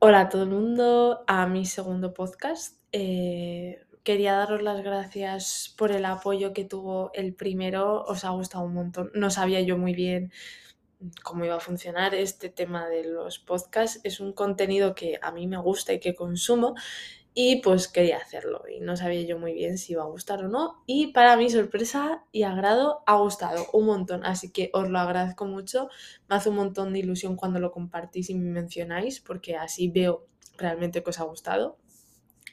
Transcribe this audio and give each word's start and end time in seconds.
Hola 0.00 0.20
a 0.20 0.28
todo 0.28 0.44
el 0.44 0.50
mundo, 0.50 1.24
a 1.26 1.48
mi 1.48 1.66
segundo 1.66 2.14
podcast. 2.14 2.78
Eh, 2.92 3.84
quería 4.04 4.34
daros 4.34 4.62
las 4.62 4.80
gracias 4.84 5.74
por 5.76 5.90
el 5.90 6.04
apoyo 6.04 6.52
que 6.52 6.64
tuvo 6.64 7.10
el 7.14 7.34
primero, 7.34 8.04
os 8.04 8.24
ha 8.24 8.30
gustado 8.30 8.62
un 8.62 8.74
montón. 8.74 9.10
No 9.14 9.28
sabía 9.30 9.60
yo 9.60 9.76
muy 9.76 9.94
bien 9.94 10.30
cómo 11.24 11.44
iba 11.44 11.56
a 11.56 11.60
funcionar 11.60 12.14
este 12.14 12.48
tema 12.48 12.88
de 12.88 13.06
los 13.06 13.40
podcasts. 13.40 14.00
Es 14.04 14.20
un 14.20 14.32
contenido 14.34 14.94
que 14.94 15.18
a 15.20 15.32
mí 15.32 15.48
me 15.48 15.58
gusta 15.58 15.92
y 15.92 15.98
que 15.98 16.14
consumo 16.14 16.76
y 17.40 17.60
pues 17.62 17.86
quería 17.86 18.16
hacerlo 18.16 18.64
y 18.68 18.80
no 18.80 18.96
sabía 18.96 19.22
yo 19.22 19.38
muy 19.38 19.52
bien 19.52 19.78
si 19.78 19.92
iba 19.92 20.02
a 20.02 20.06
gustar 20.06 20.44
o 20.44 20.48
no 20.48 20.82
y 20.86 21.12
para 21.12 21.36
mi 21.36 21.48
sorpresa 21.48 22.24
y 22.32 22.42
agrado 22.42 23.04
ha 23.06 23.14
gustado 23.14 23.64
un 23.72 23.86
montón, 23.86 24.24
así 24.24 24.50
que 24.50 24.70
os 24.72 24.90
lo 24.90 24.98
agradezco 24.98 25.46
mucho, 25.46 25.88
me 26.28 26.34
hace 26.34 26.48
un 26.48 26.56
montón 26.56 26.92
de 26.92 26.98
ilusión 26.98 27.36
cuando 27.36 27.60
lo 27.60 27.70
compartís 27.70 28.28
y 28.30 28.34
me 28.34 28.50
mencionáis 28.50 29.20
porque 29.20 29.54
así 29.54 29.86
veo 29.88 30.26
realmente 30.56 31.04
que 31.04 31.10
os 31.10 31.20
ha 31.20 31.22
gustado. 31.22 31.78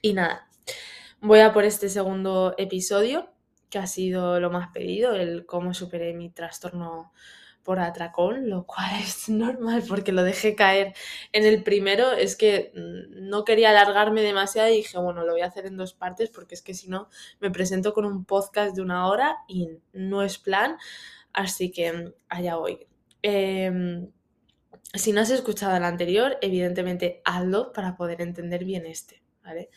Y 0.03 0.13
nada, 0.13 0.47
voy 1.19 1.39
a 1.39 1.51
por 1.51 1.63
este 1.63 1.89
segundo 1.89 2.53
episodio 2.59 3.31
que 3.71 3.79
ha 3.79 3.87
sido 3.87 4.39
lo 4.39 4.51
más 4.51 4.69
pedido, 4.71 5.15
el 5.15 5.47
cómo 5.47 5.73
superé 5.73 6.13
mi 6.13 6.29
trastorno 6.29 7.11
por 7.65 7.79
atracón, 7.79 8.49
lo 8.49 8.65
cual 8.65 8.91
es 9.01 9.27
normal 9.27 9.83
porque 9.89 10.13
lo 10.13 10.23
dejé 10.23 10.55
caer 10.55 10.93
en 11.33 11.45
el 11.45 11.63
primero. 11.63 12.13
Es 12.13 12.37
que 12.37 12.71
mm, 12.73 13.27
no 13.27 13.43
quería 13.43 13.71
alargarme 13.71 14.21
demasiado 14.21 14.69
y 14.69 14.77
dije, 14.77 14.97
bueno, 14.99 15.25
lo 15.25 15.33
voy 15.33 15.41
a 15.41 15.47
hacer 15.47 15.65
en 15.65 15.75
dos 15.75 15.93
partes 15.93 16.29
porque 16.29 16.55
es 16.55 16.61
que 16.61 16.73
si 16.73 16.87
no 16.87 17.09
me 17.41 17.51
presento 17.51 17.93
con 17.93 18.05
un 18.05 18.23
podcast 18.23 18.75
de 18.75 18.81
una 18.81 19.07
hora 19.07 19.39
y 19.49 19.69
no 19.91 20.21
es 20.21 20.37
plan. 20.37 20.77
Así 21.33 21.71
que 21.71 21.91
mm, 21.91 22.13
allá 22.29 22.55
voy. 22.55 22.87
Em, 23.21 24.09
si 24.93 25.11
no 25.11 25.21
has 25.21 25.31
escuchado 25.31 25.75
el 25.75 25.83
anterior, 25.83 26.37
evidentemente 26.41 27.21
hazlo 27.25 27.73
para 27.73 27.97
poder 27.97 28.21
entender 28.21 28.63
bien 28.63 28.85
este, 28.85 29.23
¿vale? 29.43 29.69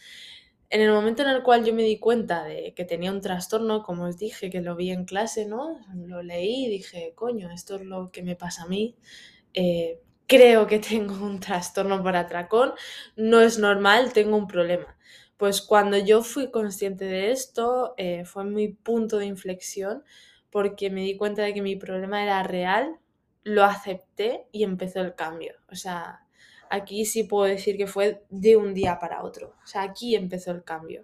En 0.71 0.83
el 0.83 0.93
momento 0.93 1.23
en 1.23 1.31
el 1.31 1.43
cual 1.43 1.65
yo 1.65 1.73
me 1.75 1.83
di 1.83 1.99
cuenta 1.99 2.45
de 2.45 2.75
que 2.75 2.85
tenía 2.85 3.11
un 3.11 3.23
trastorno, 3.23 3.83
como 3.83 4.05
os 4.05 4.19
dije, 4.19 4.51
que 4.51 4.61
lo 4.61 4.77
vi 4.77 4.91
en 4.91 5.05
clase, 5.07 5.47
¿no? 5.47 5.81
Lo 5.95 6.23
leí 6.23 6.67
y 6.67 6.71
dije, 6.71 7.13
coño, 7.15 7.51
esto 7.51 7.77
es 7.77 7.83
lo 7.83 8.11
que 8.13 8.23
me 8.23 8.37
pasa 8.37 8.65
a 8.65 8.67
mí. 8.69 8.95
Eh, 9.55 10.01
creo 10.27 10.67
que 10.67 10.79
tengo 10.81 11.25
un 11.25 11.41
trastorno 11.41 12.03
por 12.03 12.17
atracón, 12.17 12.73
no 13.17 13.41
es 13.41 13.59
normal, 13.59 14.13
tengo 14.13 14.37
un 14.37 14.47
problema. 14.47 14.97
Pues 15.39 15.63
cuando 15.63 15.97
yo 15.99 16.23
fui 16.23 16.51
consciente 16.51 17.05
de 17.07 17.31
esto, 17.33 17.95
eh, 17.97 18.25
fue 18.25 18.45
mi 18.45 18.69
punto 18.69 19.19
de 19.19 19.27
inflexión 19.27 20.05
porque 20.51 20.91
me 20.91 21.03
di 21.03 21.17
cuenta 21.17 21.43
de 21.43 21.55
que 21.55 21.63
mi 21.63 21.77
problema 21.77 22.23
era 22.23 22.43
real, 22.43 22.99
lo 23.45 23.65
acepté 23.65 24.47
y 24.53 24.65
empezó 24.65 25.01
el 25.01 25.15
cambio. 25.15 25.55
O 25.71 25.77
sea, 25.77 26.27
aquí 26.71 27.05
sí 27.05 27.25
puedo 27.25 27.45
decir 27.45 27.77
que 27.77 27.87
fue 27.87 28.23
de 28.31 28.57
un 28.57 28.75
día 28.75 28.99
para 28.99 29.23
otro. 29.23 29.55
O 29.65 29.67
sea, 29.67 29.83
aquí 29.83 30.15
empezó 30.15 30.51
el 30.53 30.65
cambio. 30.65 31.03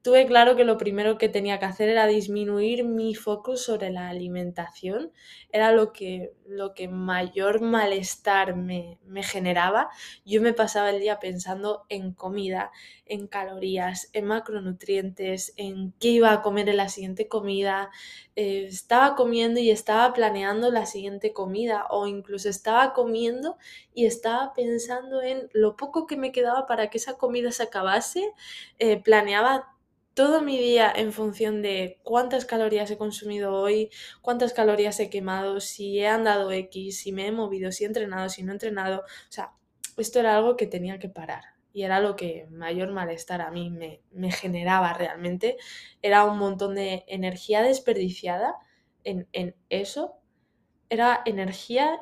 Tuve 0.00 0.26
claro 0.26 0.54
que 0.56 0.64
lo 0.64 0.78
primero 0.78 1.18
que 1.18 1.28
tenía 1.28 1.58
que 1.58 1.66
hacer 1.66 1.88
era 1.88 2.06
disminuir 2.06 2.84
mi 2.84 3.14
foco 3.16 3.56
sobre 3.56 3.90
la 3.90 4.08
alimentación. 4.08 5.12
Era 5.50 5.72
lo 5.72 5.92
que, 5.92 6.32
lo 6.46 6.72
que 6.72 6.88
mayor 6.88 7.60
malestar 7.60 8.54
me, 8.56 8.98
me 9.04 9.22
generaba. 9.24 9.90
Yo 10.24 10.40
me 10.40 10.54
pasaba 10.54 10.90
el 10.90 11.00
día 11.00 11.18
pensando 11.18 11.84
en 11.88 12.12
comida, 12.14 12.70
en 13.06 13.26
calorías, 13.26 14.08
en 14.12 14.26
macronutrientes, 14.26 15.52
en 15.56 15.92
qué 16.00 16.08
iba 16.08 16.32
a 16.32 16.42
comer 16.42 16.68
en 16.68 16.76
la 16.78 16.88
siguiente 16.88 17.26
comida. 17.28 17.90
Eh, 18.36 18.66
estaba 18.68 19.16
comiendo 19.16 19.58
y 19.60 19.70
estaba 19.70 20.12
planeando 20.14 20.70
la 20.70 20.86
siguiente 20.86 21.32
comida 21.32 21.86
o 21.90 22.06
incluso 22.06 22.48
estaba 22.48 22.92
comiendo 22.94 23.58
y 23.92 24.06
estaba 24.06 24.54
pensando 24.54 25.20
en 25.22 25.48
lo 25.52 25.76
poco 25.76 26.06
que 26.06 26.16
me 26.16 26.30
quedaba 26.32 26.66
para 26.66 26.88
que 26.88 26.98
esa 26.98 27.18
comida 27.18 27.50
se 27.50 27.64
acabase. 27.64 28.32
Eh, 28.78 29.02
planeaba 29.02 29.74
todo 30.18 30.42
mi 30.42 30.58
día 30.58 30.92
en 30.96 31.12
función 31.12 31.62
de 31.62 32.00
cuántas 32.02 32.44
calorías 32.44 32.90
he 32.90 32.98
consumido 32.98 33.54
hoy, 33.54 33.88
cuántas 34.20 34.52
calorías 34.52 34.98
he 34.98 35.10
quemado, 35.10 35.60
si 35.60 36.00
he 36.00 36.08
andado 36.08 36.50
X, 36.50 36.98
si 36.98 37.12
me 37.12 37.28
he 37.28 37.30
movido, 37.30 37.70
si 37.70 37.84
he 37.84 37.86
entrenado, 37.86 38.28
si 38.28 38.42
no 38.42 38.50
he 38.50 38.56
entrenado. 38.56 39.02
O 39.02 39.30
sea, 39.32 39.52
esto 39.96 40.18
era 40.18 40.36
algo 40.36 40.56
que 40.56 40.66
tenía 40.66 40.98
que 40.98 41.08
parar 41.08 41.44
y 41.72 41.84
era 41.84 42.00
lo 42.00 42.16
que 42.16 42.48
mayor 42.50 42.90
malestar 42.90 43.40
a 43.42 43.52
mí 43.52 43.70
me, 43.70 44.02
me 44.10 44.32
generaba 44.32 44.92
realmente. 44.92 45.56
Era 46.02 46.24
un 46.24 46.36
montón 46.36 46.74
de 46.74 47.04
energía 47.06 47.62
desperdiciada 47.62 48.56
en, 49.04 49.28
en 49.32 49.54
eso. 49.68 50.16
Era 50.90 51.22
energía 51.26 51.96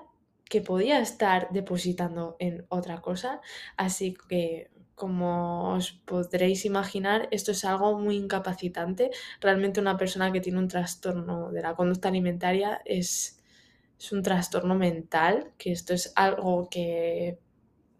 que 0.49 0.62
podía 0.62 1.00
estar 1.00 1.50
depositando 1.50 2.37
en 2.38 2.65
otra 2.71 3.03
cosa. 3.03 3.43
Así 3.76 4.15
que 4.26 4.71
como 4.96 5.74
os 5.74 5.92
podréis 5.92 6.64
imaginar, 6.64 7.28
esto 7.30 7.52
es 7.52 7.64
algo 7.66 7.98
muy 7.98 8.16
incapacitante. 8.16 9.10
Realmente 9.40 9.78
una 9.78 9.98
persona 9.98 10.32
que 10.32 10.40
tiene 10.40 10.58
un 10.58 10.68
trastorno 10.68 11.52
de 11.52 11.62
la 11.62 11.76
conducta 11.76 12.08
alimentaria 12.08 12.80
es, 12.84 13.38
un 14.10 14.22
trastorno 14.22 14.74
mental, 14.74 15.52
que 15.58 15.72
esto 15.72 15.94
es 15.94 16.12
algo 16.16 16.68
que 16.70 17.38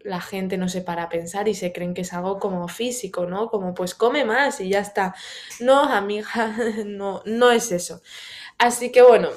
la 0.01 0.21
gente 0.21 0.57
no 0.57 0.69
se 0.69 0.81
para 0.81 1.03
a 1.03 1.09
pensar 1.09 1.47
y 1.47 1.53
se 1.55 1.71
creen 1.73 1.93
que 1.93 2.01
es 2.01 2.13
algo 2.13 2.39
como 2.39 2.67
físico, 2.67 3.25
¿no? 3.27 3.49
Como 3.49 3.73
pues 3.73 3.93
come 3.95 4.25
más 4.25 4.59
y 4.59 4.69
ya 4.69 4.79
está. 4.79 5.15
No, 5.59 5.83
amiga, 5.83 6.55
no, 6.85 7.21
no 7.25 7.51
es 7.51 7.71
eso. 7.71 8.01
Así 8.57 8.91
que 8.91 9.03
bueno, 9.03 9.29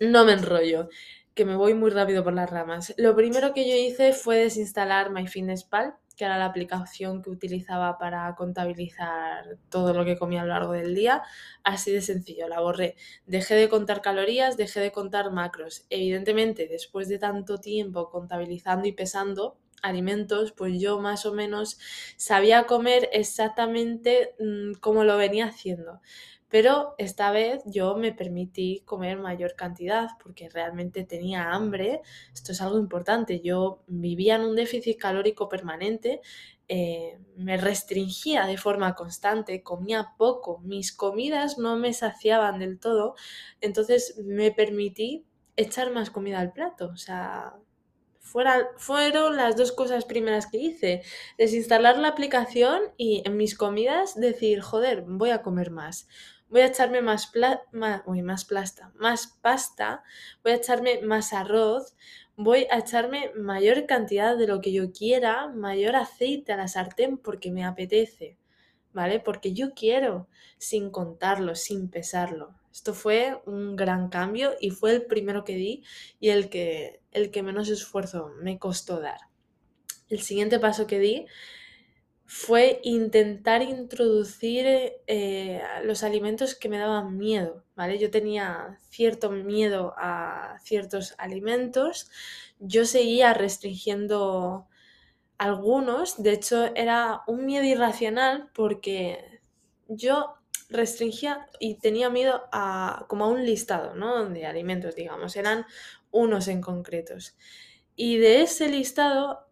no 0.00 0.24
me 0.24 0.32
enrollo, 0.32 0.88
que 1.34 1.44
me 1.44 1.56
voy 1.56 1.74
muy 1.74 1.90
rápido 1.90 2.24
por 2.24 2.32
las 2.32 2.48
ramas. 2.50 2.94
Lo 2.96 3.14
primero 3.14 3.52
que 3.52 3.68
yo 3.68 3.76
hice 3.76 4.12
fue 4.14 4.36
desinstalar 4.38 5.10
MyFitnessPal 5.10 5.99
que 6.20 6.26
era 6.26 6.36
la 6.36 6.44
aplicación 6.44 7.22
que 7.22 7.30
utilizaba 7.30 7.96
para 7.96 8.34
contabilizar 8.34 9.56
todo 9.70 9.94
lo 9.94 10.04
que 10.04 10.18
comía 10.18 10.42
a 10.42 10.44
lo 10.44 10.50
largo 10.50 10.72
del 10.74 10.94
día. 10.94 11.22
Así 11.64 11.90
de 11.92 12.02
sencillo, 12.02 12.46
la 12.46 12.60
borré. 12.60 12.96
Dejé 13.24 13.54
de 13.54 13.70
contar 13.70 14.02
calorías, 14.02 14.58
dejé 14.58 14.80
de 14.80 14.92
contar 14.92 15.32
macros. 15.32 15.86
Evidentemente, 15.88 16.68
después 16.68 17.08
de 17.08 17.18
tanto 17.18 17.56
tiempo 17.56 18.10
contabilizando 18.10 18.86
y 18.86 18.92
pesando, 18.92 19.56
alimentos, 19.80 20.52
pues 20.52 20.78
yo 20.78 20.98
más 21.00 21.24
o 21.24 21.32
menos 21.32 21.78
sabía 22.18 22.66
comer 22.66 23.08
exactamente 23.14 24.34
mm, 24.38 24.74
como 24.74 25.04
lo 25.04 25.16
venía 25.16 25.46
haciendo. 25.46 26.02
Pero 26.50 26.96
esta 26.98 27.30
vez 27.30 27.62
yo 27.64 27.96
me 27.96 28.12
permití 28.12 28.82
comer 28.84 29.18
mayor 29.18 29.54
cantidad 29.54 30.08
porque 30.22 30.48
realmente 30.48 31.04
tenía 31.04 31.52
hambre. 31.52 32.00
Esto 32.34 32.52
es 32.52 32.60
algo 32.60 32.78
importante. 32.78 33.40
Yo 33.40 33.84
vivía 33.86 34.34
en 34.34 34.42
un 34.42 34.56
déficit 34.56 34.98
calórico 34.98 35.48
permanente, 35.48 36.20
eh, 36.68 37.18
me 37.36 37.56
restringía 37.56 38.46
de 38.46 38.56
forma 38.56 38.94
constante, 38.94 39.62
comía 39.62 40.14
poco, 40.18 40.58
mis 40.60 40.92
comidas 40.92 41.58
no 41.58 41.76
me 41.76 41.92
saciaban 41.92 42.60
del 42.60 42.78
todo, 42.78 43.14
entonces 43.60 44.18
me 44.24 44.52
permití 44.52 45.24
echar 45.56 45.90
más 45.92 46.10
comida 46.10 46.40
al 46.40 46.52
plato. 46.52 46.90
O 46.92 46.96
sea, 46.96 47.54
fueron 48.20 49.36
las 49.36 49.56
dos 49.56 49.72
cosas 49.72 50.04
primeras 50.04 50.46
que 50.46 50.58
hice. 50.58 51.02
Desinstalar 51.38 51.98
la 51.98 52.08
aplicación 52.08 52.80
y 52.96 53.22
en 53.24 53.36
mis 53.36 53.56
comidas 53.56 54.14
decir, 54.14 54.60
joder, 54.60 55.02
voy 55.06 55.30
a 55.30 55.42
comer 55.42 55.70
más 55.70 56.08
voy 56.50 56.62
a 56.62 56.66
echarme 56.66 57.00
más, 57.00 57.32
más, 57.72 58.02
más 58.06 58.44
plasta, 58.44 58.92
más 58.96 59.38
pasta, 59.40 60.02
voy 60.42 60.52
a 60.52 60.56
echarme 60.56 61.00
más 61.02 61.32
arroz, 61.32 61.96
voy 62.36 62.66
a 62.70 62.78
echarme 62.78 63.30
mayor 63.36 63.86
cantidad 63.86 64.36
de 64.36 64.46
lo 64.46 64.60
que 64.60 64.72
yo 64.72 64.92
quiera, 64.92 65.48
mayor 65.48 65.96
aceite 65.96 66.52
a 66.52 66.56
la 66.56 66.68
sartén 66.68 67.18
porque 67.18 67.50
me 67.50 67.64
apetece, 67.64 68.36
¿vale? 68.92 69.20
Porque 69.20 69.52
yo 69.52 69.74
quiero, 69.74 70.28
sin 70.58 70.90
contarlo, 70.90 71.54
sin 71.54 71.88
pesarlo. 71.88 72.54
Esto 72.72 72.94
fue 72.94 73.40
un 73.46 73.76
gran 73.76 74.08
cambio 74.08 74.54
y 74.60 74.70
fue 74.70 74.92
el 74.92 75.02
primero 75.06 75.44
que 75.44 75.56
di 75.56 75.84
y 76.20 76.30
el 76.30 76.48
que, 76.50 77.00
el 77.10 77.30
que 77.30 77.42
menos 77.42 77.68
esfuerzo 77.68 78.30
me 78.40 78.58
costó 78.58 79.00
dar. 79.00 79.20
El 80.08 80.20
siguiente 80.20 80.58
paso 80.58 80.86
que 80.86 80.98
di 80.98 81.26
fue 82.32 82.78
intentar 82.84 83.60
introducir 83.60 84.64
eh, 85.08 85.62
los 85.82 86.04
alimentos 86.04 86.54
que 86.54 86.68
me 86.68 86.78
daban 86.78 87.18
miedo, 87.18 87.64
¿vale? 87.74 87.98
Yo 87.98 88.08
tenía 88.12 88.78
cierto 88.88 89.32
miedo 89.32 89.94
a 89.98 90.56
ciertos 90.62 91.16
alimentos, 91.18 92.08
yo 92.60 92.84
seguía 92.84 93.34
restringiendo 93.34 94.68
algunos, 95.38 96.22
de 96.22 96.34
hecho 96.34 96.66
era 96.76 97.22
un 97.26 97.46
miedo 97.46 97.64
irracional 97.64 98.48
porque 98.54 99.40
yo 99.88 100.34
restringía 100.68 101.48
y 101.58 101.78
tenía 101.80 102.10
miedo 102.10 102.44
a 102.52 103.06
como 103.08 103.24
a 103.24 103.28
un 103.28 103.44
listado, 103.44 103.96
¿no? 103.96 104.24
De 104.26 104.46
alimentos, 104.46 104.94
digamos, 104.94 105.34
eran 105.34 105.66
unos 106.12 106.46
en 106.46 106.60
concretos. 106.60 107.36
Y 107.96 108.18
de 108.18 108.42
ese 108.42 108.68
listado, 108.68 109.48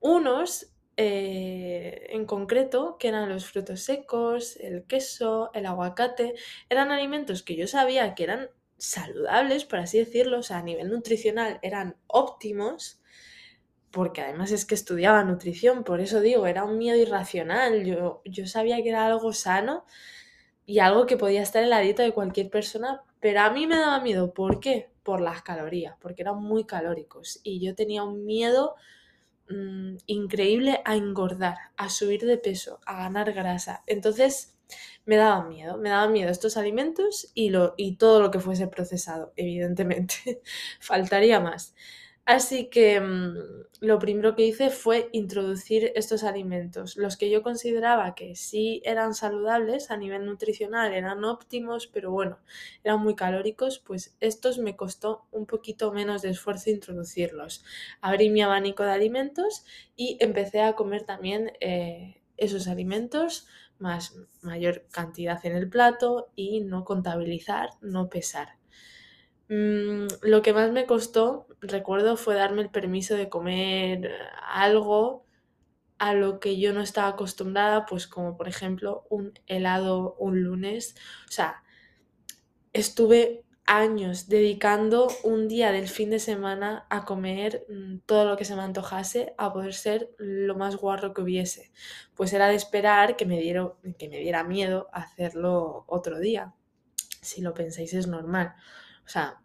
unos 0.00 0.70
eh, 1.02 2.08
en 2.10 2.26
concreto, 2.26 2.98
que 2.98 3.08
eran 3.08 3.30
los 3.30 3.46
frutos 3.46 3.80
secos, 3.80 4.56
el 4.56 4.84
queso, 4.84 5.50
el 5.54 5.64
aguacate, 5.64 6.34
eran 6.68 6.90
alimentos 6.90 7.42
que 7.42 7.56
yo 7.56 7.66
sabía 7.66 8.14
que 8.14 8.24
eran 8.24 8.50
saludables, 8.76 9.64
por 9.64 9.78
así 9.78 9.98
decirlo, 9.98 10.40
o 10.40 10.42
sea, 10.42 10.58
a 10.58 10.62
nivel 10.62 10.90
nutricional 10.90 11.58
eran 11.62 11.96
óptimos, 12.06 13.00
porque 13.90 14.20
además 14.20 14.52
es 14.52 14.66
que 14.66 14.74
estudiaba 14.74 15.24
nutrición, 15.24 15.84
por 15.84 16.02
eso 16.02 16.20
digo, 16.20 16.46
era 16.46 16.64
un 16.64 16.76
miedo 16.76 16.98
irracional, 16.98 17.82
yo, 17.86 18.20
yo 18.26 18.46
sabía 18.46 18.82
que 18.82 18.90
era 18.90 19.06
algo 19.06 19.32
sano 19.32 19.86
y 20.66 20.80
algo 20.80 21.06
que 21.06 21.16
podía 21.16 21.40
estar 21.40 21.62
en 21.62 21.70
la 21.70 21.80
dieta 21.80 22.02
de 22.02 22.12
cualquier 22.12 22.50
persona, 22.50 23.04
pero 23.20 23.40
a 23.40 23.50
mí 23.50 23.66
me 23.66 23.78
daba 23.78 24.00
miedo, 24.00 24.34
¿por 24.34 24.60
qué? 24.60 24.90
Por 25.02 25.22
las 25.22 25.40
calorías, 25.40 25.96
porque 25.98 26.20
eran 26.20 26.42
muy 26.42 26.66
calóricos 26.66 27.40
y 27.42 27.58
yo 27.64 27.74
tenía 27.74 28.02
un 28.02 28.26
miedo 28.26 28.76
mm, 29.50 29.96
increíble 30.06 30.80
a 30.84 30.96
engordar, 30.96 31.58
a 31.76 31.88
subir 31.90 32.24
de 32.26 32.38
peso, 32.38 32.80
a 32.86 32.98
ganar 33.04 33.32
grasa. 33.32 33.82
Entonces 33.86 34.56
me 35.04 35.16
daba 35.16 35.44
miedo, 35.46 35.76
me 35.78 35.90
daban 35.90 36.12
miedo 36.12 36.30
estos 36.30 36.56
alimentos 36.56 37.30
y, 37.34 37.50
lo, 37.50 37.74
y 37.76 37.96
todo 37.96 38.20
lo 38.20 38.30
que 38.30 38.40
fuese 38.40 38.68
procesado, 38.68 39.32
evidentemente. 39.36 40.42
Faltaría 40.80 41.40
más. 41.40 41.74
Así 42.26 42.70
que 42.70 43.00
mm, 43.00 43.34
lo 43.80 43.98
primero 43.98 44.36
que 44.36 44.46
hice 44.46 44.70
fue 44.70 45.08
introducir 45.12 45.92
estos 45.96 46.22
alimentos, 46.22 46.96
los 46.96 47.16
que 47.16 47.28
yo 47.30 47.42
consideraba 47.42 48.14
que 48.14 48.36
sí 48.36 48.80
eran 48.84 49.14
saludables 49.14 49.90
a 49.90 49.96
nivel 49.96 50.24
nutricional, 50.26 50.92
eran 50.94 51.24
óptimos, 51.24 51.86
pero 51.88 52.12
bueno, 52.12 52.38
eran 52.84 53.00
muy 53.00 53.16
calóricos, 53.16 53.80
pues 53.80 54.16
estos 54.20 54.58
me 54.58 54.76
costó 54.76 55.26
un 55.32 55.46
poquito 55.46 55.92
menos 55.92 56.22
de 56.22 56.30
esfuerzo 56.30 56.70
introducirlos. 56.70 57.64
Abrí 58.00 58.30
mi 58.30 58.42
abanico 58.42 58.84
de 58.84 58.92
alimentos 58.92 59.64
y 59.96 60.16
empecé 60.20 60.60
a 60.62 60.74
comer 60.74 61.02
también 61.04 61.52
eh, 61.60 62.22
esos 62.36 62.68
alimentos 62.68 63.48
más 63.78 64.14
mayor 64.42 64.86
cantidad 64.92 65.44
en 65.44 65.56
el 65.56 65.68
plato 65.68 66.30
y 66.36 66.60
no 66.60 66.84
contabilizar, 66.84 67.70
no 67.80 68.08
pesar. 68.08 68.59
Mm, 69.50 70.06
lo 70.22 70.42
que 70.42 70.52
más 70.52 70.70
me 70.70 70.86
costó, 70.86 71.48
recuerdo, 71.60 72.16
fue 72.16 72.36
darme 72.36 72.62
el 72.62 72.70
permiso 72.70 73.16
de 73.16 73.28
comer 73.28 74.12
algo 74.48 75.26
a 75.98 76.14
lo 76.14 76.40
que 76.40 76.58
yo 76.60 76.72
no 76.72 76.82
estaba 76.82 77.08
acostumbrada, 77.08 77.84
pues 77.86 78.06
como 78.06 78.36
por 78.36 78.48
ejemplo 78.48 79.06
un 79.10 79.34
helado 79.48 80.14
un 80.20 80.42
lunes. 80.44 80.94
O 81.28 81.32
sea, 81.32 81.64
estuve 82.72 83.44
años 83.66 84.28
dedicando 84.28 85.08
un 85.24 85.48
día 85.48 85.72
del 85.72 85.88
fin 85.88 86.10
de 86.10 86.20
semana 86.20 86.86
a 86.90 87.04
comer 87.04 87.66
mm, 87.68 87.98
todo 88.06 88.26
lo 88.26 88.36
que 88.36 88.44
se 88.44 88.56
me 88.56 88.62
antojase, 88.62 89.34
a 89.38 89.52
poder 89.52 89.74
ser 89.74 90.10
lo 90.18 90.56
más 90.56 90.76
guarro 90.76 91.12
que 91.14 91.22
hubiese. 91.22 91.72
Pues 92.14 92.32
era 92.32 92.48
de 92.48 92.54
esperar 92.56 93.16
que 93.16 93.26
me, 93.26 93.40
diera, 93.40 93.72
que 93.98 94.08
me 94.08 94.18
diera 94.18 94.44
miedo 94.44 94.88
hacerlo 94.92 95.84
otro 95.88 96.20
día. 96.20 96.54
Si 97.20 97.42
lo 97.42 97.54
pensáis 97.54 97.94
es 97.94 98.06
normal. 98.06 98.54
O 99.10 99.12
sea, 99.12 99.42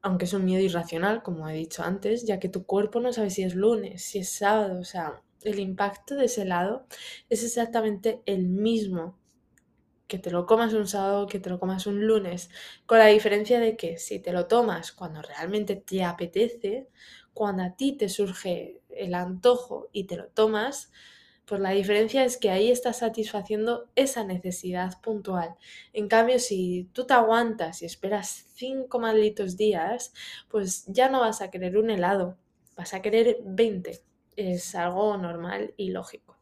aunque 0.00 0.24
es 0.24 0.32
un 0.32 0.46
miedo 0.46 0.62
irracional, 0.62 1.22
como 1.22 1.46
he 1.46 1.52
dicho 1.52 1.82
antes, 1.82 2.24
ya 2.24 2.40
que 2.40 2.48
tu 2.48 2.64
cuerpo 2.64 3.00
no 3.00 3.12
sabe 3.12 3.28
si 3.28 3.42
es 3.42 3.54
lunes, 3.54 4.02
si 4.02 4.20
es 4.20 4.30
sábado, 4.30 4.80
o 4.80 4.84
sea, 4.84 5.22
el 5.42 5.58
impacto 5.58 6.14
de 6.14 6.24
ese 6.24 6.46
lado 6.46 6.86
es 7.28 7.44
exactamente 7.44 8.22
el 8.24 8.48
mismo. 8.48 9.18
Que 10.06 10.18
te 10.18 10.30
lo 10.30 10.46
comas 10.46 10.72
un 10.72 10.86
sábado, 10.88 11.26
que 11.26 11.38
te 11.38 11.50
lo 11.50 11.60
comas 11.60 11.86
un 11.86 12.06
lunes, 12.06 12.48
con 12.86 12.96
la 12.98 13.08
diferencia 13.08 13.60
de 13.60 13.76
que 13.76 13.98
si 13.98 14.20
te 14.20 14.32
lo 14.32 14.46
tomas 14.46 14.92
cuando 14.92 15.20
realmente 15.20 15.76
te 15.76 16.02
apetece, 16.02 16.88
cuando 17.34 17.64
a 17.64 17.76
ti 17.76 17.92
te 17.92 18.08
surge 18.08 18.80
el 18.88 19.12
antojo 19.12 19.90
y 19.92 20.04
te 20.04 20.16
lo 20.16 20.28
tomas, 20.28 20.90
pues 21.48 21.60
la 21.62 21.70
diferencia 21.70 22.24
es 22.24 22.36
que 22.36 22.50
ahí 22.50 22.70
estás 22.70 22.98
satisfaciendo 22.98 23.88
esa 23.96 24.22
necesidad 24.22 25.00
puntual. 25.00 25.54
En 25.94 26.06
cambio, 26.06 26.38
si 26.38 26.90
tú 26.92 27.06
te 27.06 27.14
aguantas 27.14 27.80
y 27.80 27.86
esperas 27.86 28.46
cinco 28.54 28.98
malditos 28.98 29.56
días, 29.56 30.12
pues 30.48 30.84
ya 30.86 31.08
no 31.08 31.20
vas 31.20 31.40
a 31.40 31.50
querer 31.50 31.78
un 31.78 31.88
helado, 31.90 32.36
vas 32.76 32.92
a 32.92 33.00
querer 33.00 33.38
20. 33.44 34.02
Es 34.36 34.74
algo 34.74 35.16
normal 35.16 35.72
y 35.78 35.90
lógico. 35.90 36.36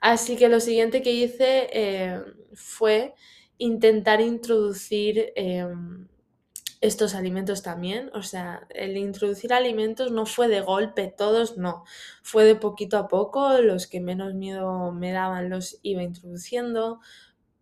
Así 0.00 0.36
que 0.36 0.48
lo 0.48 0.60
siguiente 0.60 1.02
que 1.02 1.12
hice 1.12 1.68
eh, 1.72 2.20
fue 2.54 3.14
intentar 3.58 4.20
introducir 4.20 5.32
em, 5.34 6.06
estos 6.82 7.14
alimentos 7.14 7.62
también. 7.62 8.10
O 8.12 8.22
sea, 8.22 8.66
el 8.70 8.96
introducir 8.98 9.54
alimentos 9.54 10.10
no 10.12 10.26
fue 10.26 10.48
de 10.48 10.60
golpe, 10.60 11.08
todos 11.16 11.56
no. 11.56 11.84
Fue 12.22 12.44
de 12.44 12.56
poquito 12.56 12.98
a 12.98 13.08
poco, 13.08 13.58
los 13.62 13.86
que 13.86 14.00
menos 14.00 14.34
miedo 14.34 14.92
me 14.92 15.12
daban 15.12 15.48
los 15.48 15.78
iba 15.82 16.02
introduciendo. 16.02 17.00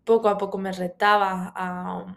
Poco 0.04 0.28
a 0.28 0.38
poco 0.38 0.58
me 0.58 0.72
retaba 0.72 1.52
a, 1.54 2.16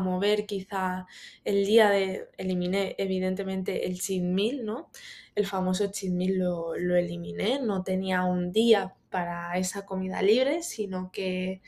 mover 0.00 0.46
quizá 0.46 1.06
el 1.44 1.64
día 1.64 1.90
de 1.90 2.28
eliminé 2.38 2.94
evidentemente 2.98 3.86
el 3.86 3.98
meal, 4.22 4.64
¿no? 4.64 4.90
El 5.34 5.46
famoso 5.46 5.90
meal 6.12 6.38
lo, 6.38 6.76
lo 6.76 6.96
eliminé, 6.96 7.60
no 7.60 7.82
tenía 7.82 8.24
un 8.24 8.52
día 8.52 8.94
para 9.10 9.56
esa 9.58 9.86
comida 9.86 10.22
libre, 10.22 10.62
sino 10.62 11.10
que 11.12 11.62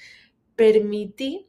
permití 0.56 1.47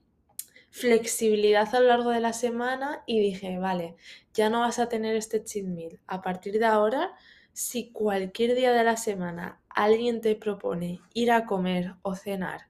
flexibilidad 0.71 1.73
a 1.73 1.79
lo 1.79 1.87
largo 1.87 2.11
de 2.11 2.19
la 2.19 2.33
semana 2.33 3.03
y 3.05 3.19
dije, 3.19 3.57
vale, 3.59 3.95
ya 4.33 4.49
no 4.49 4.61
vas 4.61 4.79
a 4.79 4.89
tener 4.89 5.15
este 5.15 5.43
cheat 5.43 5.65
meal. 5.65 5.99
A 6.07 6.21
partir 6.21 6.59
de 6.59 6.65
ahora, 6.65 7.13
si 7.53 7.91
cualquier 7.91 8.55
día 8.55 8.71
de 8.73 8.83
la 8.83 8.97
semana 8.97 9.59
alguien 9.69 10.21
te 10.21 10.35
propone 10.35 11.01
ir 11.13 11.31
a 11.31 11.45
comer 11.45 11.95
o 12.01 12.15
cenar 12.15 12.67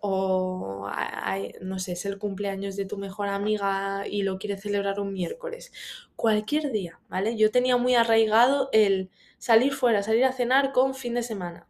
o 0.00 0.88
no 1.60 1.78
sé, 1.78 1.92
es 1.92 2.04
el 2.06 2.18
cumpleaños 2.18 2.76
de 2.76 2.84
tu 2.86 2.98
mejor 2.98 3.28
amiga 3.28 4.06
y 4.06 4.22
lo 4.22 4.38
quiere 4.38 4.56
celebrar 4.56 5.00
un 5.00 5.12
miércoles, 5.12 5.72
cualquier 6.16 6.70
día, 6.70 7.00
¿vale? 7.08 7.36
Yo 7.36 7.50
tenía 7.50 7.76
muy 7.76 7.94
arraigado 7.94 8.68
el 8.72 9.10
salir 9.38 9.74
fuera, 9.74 10.02
salir 10.02 10.24
a 10.24 10.32
cenar 10.32 10.72
con 10.72 10.94
fin 10.94 11.14
de 11.14 11.22
semana 11.22 11.67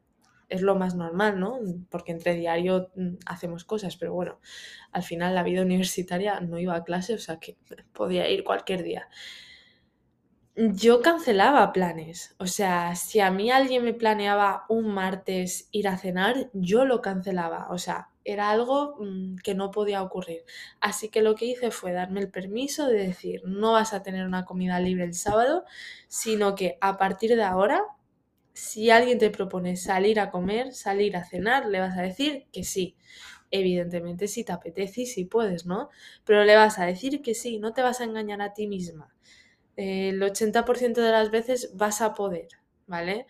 es 0.48 0.62
lo 0.62 0.74
más 0.74 0.94
normal, 0.94 1.38
¿no? 1.38 1.58
Porque 1.90 2.12
entre 2.12 2.34
diario 2.34 2.90
mm, 2.96 3.16
hacemos 3.26 3.64
cosas, 3.64 3.96
pero 3.96 4.12
bueno, 4.14 4.40
al 4.92 5.02
final 5.02 5.34
la 5.34 5.42
vida 5.42 5.62
universitaria 5.62 6.40
no 6.40 6.58
iba 6.58 6.74
a 6.74 6.84
clase, 6.84 7.14
o 7.14 7.18
sea 7.18 7.38
que 7.38 7.56
podía 7.92 8.28
ir 8.30 8.44
cualquier 8.44 8.82
día. 8.82 9.08
Yo 10.56 11.02
cancelaba 11.02 11.72
planes, 11.72 12.34
o 12.38 12.46
sea, 12.48 12.96
si 12.96 13.20
a 13.20 13.30
mí 13.30 13.48
alguien 13.50 13.84
me 13.84 13.94
planeaba 13.94 14.64
un 14.68 14.92
martes 14.92 15.68
ir 15.70 15.86
a 15.86 15.96
cenar, 15.96 16.50
yo 16.52 16.84
lo 16.84 17.00
cancelaba, 17.00 17.68
o 17.70 17.78
sea, 17.78 18.08
era 18.24 18.50
algo 18.50 18.96
mm, 18.98 19.36
que 19.36 19.54
no 19.54 19.70
podía 19.70 20.02
ocurrir. 20.02 20.42
Así 20.80 21.10
que 21.10 21.22
lo 21.22 21.36
que 21.36 21.46
hice 21.46 21.70
fue 21.70 21.92
darme 21.92 22.20
el 22.20 22.30
permiso 22.30 22.88
de 22.88 23.06
decir, 23.06 23.42
no 23.44 23.72
vas 23.72 23.92
a 23.94 24.02
tener 24.02 24.26
una 24.26 24.44
comida 24.44 24.80
libre 24.80 25.04
el 25.04 25.14
sábado, 25.14 25.64
sino 26.08 26.56
que 26.56 26.76
a 26.80 26.98
partir 26.98 27.36
de 27.36 27.44
ahora 27.44 27.84
si 28.58 28.90
alguien 28.90 29.18
te 29.18 29.30
propone 29.30 29.76
salir 29.76 30.18
a 30.18 30.30
comer, 30.30 30.74
salir 30.74 31.16
a 31.16 31.24
cenar, 31.24 31.66
le 31.66 31.78
vas 31.78 31.96
a 31.96 32.02
decir 32.02 32.46
que 32.52 32.64
sí. 32.64 32.96
Evidentemente 33.52 34.26
si 34.26 34.44
te 34.44 34.52
apetece 34.52 35.02
y 35.02 35.06
si 35.06 35.24
puedes, 35.24 35.64
¿no? 35.64 35.90
Pero 36.24 36.44
le 36.44 36.56
vas 36.56 36.78
a 36.78 36.84
decir 36.84 37.22
que 37.22 37.34
sí, 37.34 37.58
no 37.58 37.72
te 37.72 37.82
vas 37.82 38.00
a 38.00 38.04
engañar 38.04 38.42
a 38.42 38.52
ti 38.54 38.66
misma. 38.66 39.14
el 39.76 40.20
80% 40.20 41.00
de 41.00 41.12
las 41.12 41.30
veces 41.30 41.70
vas 41.76 42.00
a 42.00 42.14
poder, 42.14 42.48
¿vale? 42.86 43.26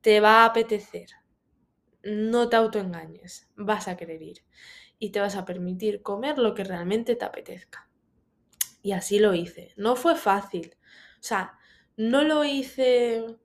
Te 0.00 0.18
va 0.20 0.42
a 0.42 0.46
apetecer. 0.46 1.10
No 2.02 2.48
te 2.48 2.56
autoengañes, 2.56 3.48
vas 3.54 3.86
a 3.86 3.96
querer 3.96 4.20
ir. 4.20 4.44
Y 4.98 5.10
te 5.10 5.20
vas 5.20 5.36
a 5.36 5.44
permitir 5.44 6.02
comer 6.02 6.38
lo 6.38 6.54
que 6.54 6.64
realmente 6.64 7.14
te 7.14 7.24
apetezca. 7.24 7.88
Y 8.82 8.92
así 8.92 9.20
lo 9.20 9.32
hice. 9.34 9.72
No 9.76 9.94
fue 9.94 10.16
fácil. 10.16 10.76
O 11.20 11.22
sea, 11.22 11.56
no 11.96 12.22
lo 12.22 12.44
hice 12.44 13.38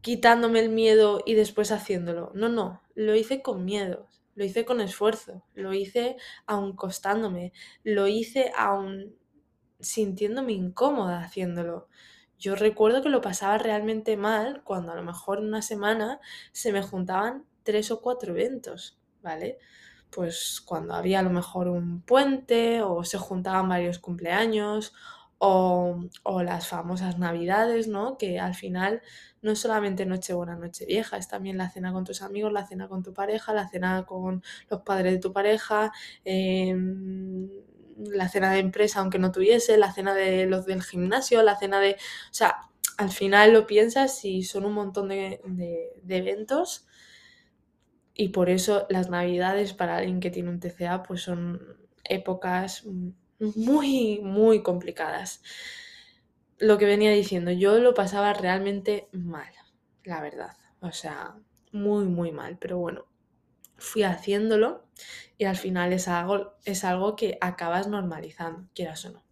quitándome 0.00 0.60
el 0.60 0.68
miedo 0.70 1.22
y 1.24 1.34
después 1.34 1.72
haciéndolo. 1.72 2.30
No, 2.34 2.48
no, 2.48 2.82
lo 2.94 3.14
hice 3.14 3.42
con 3.42 3.64
miedo, 3.64 4.08
lo 4.34 4.44
hice 4.44 4.64
con 4.64 4.80
esfuerzo, 4.80 5.44
lo 5.54 5.74
hice 5.74 6.16
aún 6.46 6.76
costándome, 6.76 7.52
lo 7.82 8.06
hice 8.06 8.52
aún 8.56 9.16
sintiéndome 9.80 10.52
incómoda 10.52 11.20
haciéndolo. 11.20 11.88
Yo 12.38 12.54
recuerdo 12.54 13.02
que 13.02 13.08
lo 13.08 13.20
pasaba 13.20 13.58
realmente 13.58 14.16
mal 14.16 14.62
cuando 14.62 14.92
a 14.92 14.94
lo 14.96 15.02
mejor 15.02 15.38
en 15.38 15.46
una 15.46 15.62
semana 15.62 16.20
se 16.52 16.72
me 16.72 16.82
juntaban 16.82 17.44
tres 17.64 17.90
o 17.90 18.00
cuatro 18.00 18.32
eventos, 18.32 18.98
¿vale? 19.22 19.58
Pues 20.10 20.62
cuando 20.64 20.94
había 20.94 21.20
a 21.20 21.22
lo 21.22 21.30
mejor 21.30 21.68
un 21.68 22.02
puente 22.02 22.80
o 22.82 23.04
se 23.04 23.18
juntaban 23.18 23.68
varios 23.68 23.98
cumpleaños 23.98 24.94
o, 25.38 26.00
las 26.42 26.68
famosas 26.68 27.18
navidades, 27.18 27.88
¿no? 27.88 28.18
Que 28.18 28.38
al 28.40 28.54
final 28.54 29.02
no 29.42 29.52
es 29.52 29.60
solamente 29.60 30.06
Nochebuena, 30.06 30.56
Nochevieja, 30.56 31.16
es 31.16 31.28
también 31.28 31.58
la 31.58 31.70
cena 31.70 31.92
con 31.92 32.04
tus 32.04 32.22
amigos, 32.22 32.52
la 32.52 32.66
cena 32.66 32.88
con 32.88 33.02
tu 33.02 33.14
pareja, 33.14 33.52
la 33.52 33.68
cena 33.68 34.04
con 34.06 34.42
los 34.68 34.82
padres 34.82 35.12
de 35.14 35.18
tu 35.20 35.32
pareja, 35.32 35.92
em, 36.24 37.48
la 37.96 38.28
cena 38.28 38.52
de 38.52 38.60
empresa 38.60 39.00
aunque 39.00 39.18
no 39.18 39.32
tuviese, 39.32 39.76
la 39.76 39.92
cena 39.92 40.14
de 40.14 40.46
los 40.46 40.66
del 40.66 40.82
gimnasio, 40.82 41.42
la 41.42 41.56
cena 41.56 41.80
de... 41.80 41.92
O 41.92 42.34
sea, 42.34 42.56
al 42.96 43.10
final 43.10 43.52
lo 43.52 43.66
piensas 43.66 44.24
y 44.24 44.42
son 44.42 44.64
un 44.64 44.72
montón 44.74 45.08
de, 45.08 45.40
de 46.02 46.16
eventos 46.16 46.86
y 48.14 48.30
por 48.30 48.50
eso 48.50 48.86
las 48.90 49.10
navidades 49.10 49.72
para 49.74 49.96
alguien 49.96 50.20
que 50.20 50.30
tiene 50.30 50.50
un 50.50 50.60
TCA 50.60 51.04
pues 51.04 51.22
son 51.22 51.60
épocas 52.04 52.84
muy, 53.38 54.20
muy 54.22 54.62
complicadas. 54.62 55.42
Lo 56.58 56.78
que 56.78 56.86
venía 56.86 57.12
diciendo, 57.12 57.50
yo 57.50 57.78
lo 57.78 57.94
pasaba 57.94 58.32
realmente 58.32 59.08
mal, 59.12 59.52
la 60.04 60.20
verdad. 60.20 60.56
O 60.80 60.92
sea, 60.92 61.36
muy, 61.72 62.06
muy 62.06 62.32
mal. 62.32 62.58
Pero 62.58 62.78
bueno, 62.78 63.06
fui 63.76 64.02
haciéndolo 64.02 64.84
y 65.38 65.44
al 65.44 65.56
final 65.56 65.92
es 65.92 66.08
algo, 66.08 66.54
es 66.64 66.84
algo 66.84 67.16
que 67.16 67.38
acabas 67.40 67.88
normalizando, 67.88 68.68
quieras 68.74 69.04
o 69.04 69.12
no. 69.12 69.24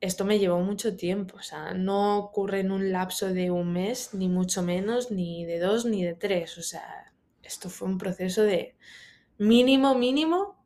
Esto 0.00 0.24
me 0.24 0.38
llevó 0.38 0.60
mucho 0.60 0.96
tiempo, 0.96 1.38
o 1.38 1.42
sea, 1.42 1.74
no 1.74 2.18
ocurre 2.18 2.60
en 2.60 2.70
un 2.70 2.92
lapso 2.92 3.32
de 3.34 3.50
un 3.50 3.72
mes, 3.72 4.14
ni 4.14 4.28
mucho 4.28 4.62
menos, 4.62 5.10
ni 5.10 5.44
de 5.44 5.58
dos, 5.58 5.86
ni 5.86 6.04
de 6.04 6.14
tres. 6.14 6.56
O 6.56 6.62
sea, 6.62 7.12
esto 7.42 7.68
fue 7.68 7.88
un 7.88 7.98
proceso 7.98 8.44
de 8.44 8.76
mínimo, 9.38 9.96
mínimo, 9.96 10.57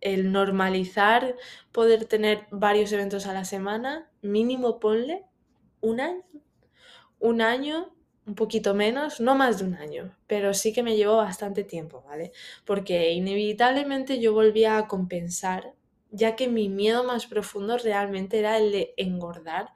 el 0.00 0.32
normalizar 0.32 1.34
poder 1.72 2.04
tener 2.04 2.46
varios 2.50 2.92
eventos 2.92 3.26
a 3.26 3.34
la 3.34 3.44
semana, 3.44 4.10
mínimo 4.22 4.80
ponle 4.80 5.24
un 5.80 6.00
año, 6.00 6.22
un 7.18 7.40
año 7.40 7.92
un 8.26 8.34
poquito 8.34 8.74
menos, 8.74 9.20
no 9.20 9.34
más 9.34 9.58
de 9.58 9.64
un 9.64 9.74
año, 9.74 10.14
pero 10.26 10.52
sí 10.52 10.72
que 10.74 10.82
me 10.82 10.96
llevó 10.96 11.16
bastante 11.16 11.64
tiempo, 11.64 12.04
¿vale? 12.06 12.32
Porque 12.66 13.12
inevitablemente 13.12 14.20
yo 14.20 14.34
volvía 14.34 14.76
a 14.76 14.86
compensar, 14.86 15.72
ya 16.10 16.36
que 16.36 16.46
mi 16.46 16.68
miedo 16.68 17.04
más 17.04 17.26
profundo 17.26 17.78
realmente 17.78 18.38
era 18.38 18.58
el 18.58 18.70
de 18.70 18.92
engordar 18.98 19.70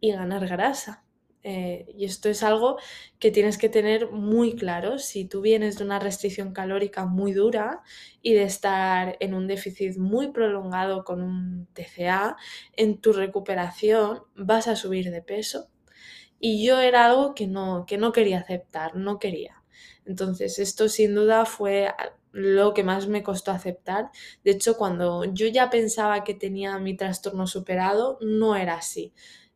y 0.00 0.12
ganar 0.12 0.46
grasa. 0.48 1.01
Eh, 1.44 1.86
y 1.96 2.04
esto 2.04 2.28
es 2.28 2.42
algo 2.44 2.78
que 3.18 3.32
tienes 3.32 3.58
que 3.58 3.68
tener 3.68 4.10
muy 4.12 4.54
claro 4.54 4.98
si 5.00 5.24
tú 5.24 5.40
vienes 5.40 5.76
de 5.78 5.84
una 5.84 5.98
restricción 5.98 6.52
calórica 6.52 7.04
muy 7.04 7.32
dura 7.32 7.82
y 8.22 8.34
de 8.34 8.44
estar 8.44 9.16
en 9.18 9.34
un 9.34 9.48
déficit 9.48 9.96
muy 9.96 10.30
prolongado 10.30 11.04
con 11.04 11.20
un 11.22 11.66
TCA, 11.72 12.36
en 12.76 13.00
tu 13.00 13.12
recuperación 13.12 14.20
vas 14.36 14.68
a 14.68 14.76
subir 14.76 15.10
de 15.10 15.22
peso 15.22 15.68
y 16.38 16.64
yo 16.66 16.80
era 16.80 17.06
algo 17.06 17.34
que 17.34 17.46
no, 17.46 17.84
que 17.86 17.98
no 17.98 18.12
quería 18.12 18.38
aceptar, 18.40 18.96
no 18.96 19.18
quería. 19.18 19.62
Entonces, 20.04 20.58
esto 20.58 20.88
sin 20.88 21.14
duda 21.14 21.44
fue 21.44 21.92
lo 22.32 22.74
que 22.74 22.82
más 22.82 23.06
me 23.08 23.22
costó 23.22 23.50
aceptar. 23.52 24.10
De 24.44 24.52
hecho, 24.52 24.76
cuando 24.76 25.24
yo 25.24 25.46
ya 25.48 25.70
pensaba 25.70 26.24
que 26.24 26.34
tenía 26.34 26.78
mi 26.78 26.96
trastorno 26.96 27.46
superado, 27.46 28.18
no 28.20 28.56
era 28.56 28.74
así, 28.74 29.12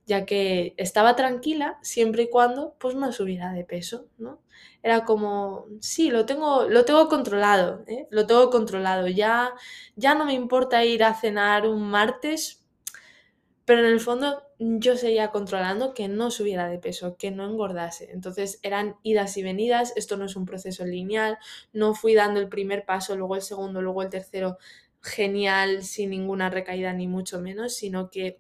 ya 0.07 0.25
que 0.25 0.75
estaba 0.77 1.17
tranquila 1.17 1.79
siempre 1.83 2.25
y 2.25 2.31
cuando 2.31 2.75
pues 2.79 2.95
no 2.95 3.13
subiera 3.13 3.53
de 3.53 3.65
peso, 3.65 4.07
¿no? 4.19 4.41
Era 4.83 5.05
como, 5.05 5.67
sí, 5.81 6.11
lo 6.11 6.27
tengo, 6.27 6.69
lo 6.69 6.85
tengo 6.85 7.09
controlado, 7.09 7.85
¿eh? 7.89 8.07
lo 8.11 8.27
tengo 8.27 8.51
controlado, 8.51 9.09
ya, 9.09 9.53
ya 9.97 10.15
no 10.15 10.25
me 10.27 10.35
importa 10.35 10.85
ir 10.85 11.05
a 11.05 11.15
cenar 11.15 11.67
un 11.67 11.91
martes 11.91 12.67
pero 13.67 13.81
en 13.81 13.87
el 13.87 14.01
fondo 14.01 14.45
yo 14.59 14.97
seguía 14.97 15.33
controlando 15.33 15.93
que 15.93 16.09
no 16.09 16.31
subiera 16.31 16.69
de 16.69 16.79
peso, 16.79 17.17
que 17.19 17.33
no 17.33 17.45
engordase. 17.45 18.11
Entonces 18.13 18.61
eran 18.63 18.97
idas 19.03 19.37
y 19.37 19.43
venidas, 19.43 19.93
esto 19.97 20.17
no 20.17 20.25
es 20.25 20.37
un 20.37 20.47
proceso 20.47 20.87
lineal, 20.87 21.37
no 21.73 21.93
fui 21.93 22.15
dando 22.15 22.39
el 22.41 22.49
primer 22.49 22.87
paso, 22.87 23.17
luego 23.17 23.35
el 23.35 23.43
segundo, 23.43 23.83
luego 23.83 24.03
el 24.03 24.09
tercero 24.09 24.57
genial, 25.03 25.83
sin 25.83 26.11
ninguna 26.11 26.49
recaída 26.49 26.93
ni 26.93 27.09
mucho 27.09 27.41
menos, 27.41 27.75
sino 27.75 28.09
que 28.09 28.39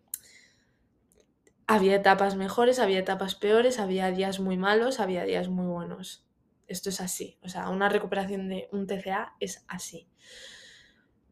había 1.66 1.96
etapas 1.96 2.36
mejores, 2.36 2.78
había 2.78 2.98
etapas 2.98 3.34
peores, 3.34 3.78
había 3.78 4.10
días 4.10 4.40
muy 4.40 4.56
malos, 4.56 5.00
había 5.00 5.24
días 5.24 5.48
muy 5.48 5.66
buenos. 5.66 6.24
Esto 6.68 6.90
es 6.90 7.00
así, 7.00 7.38
o 7.42 7.48
sea, 7.48 7.68
una 7.68 7.88
recuperación 7.88 8.48
de 8.48 8.68
un 8.72 8.86
TCA 8.86 9.34
es 9.40 9.64
así. 9.68 10.08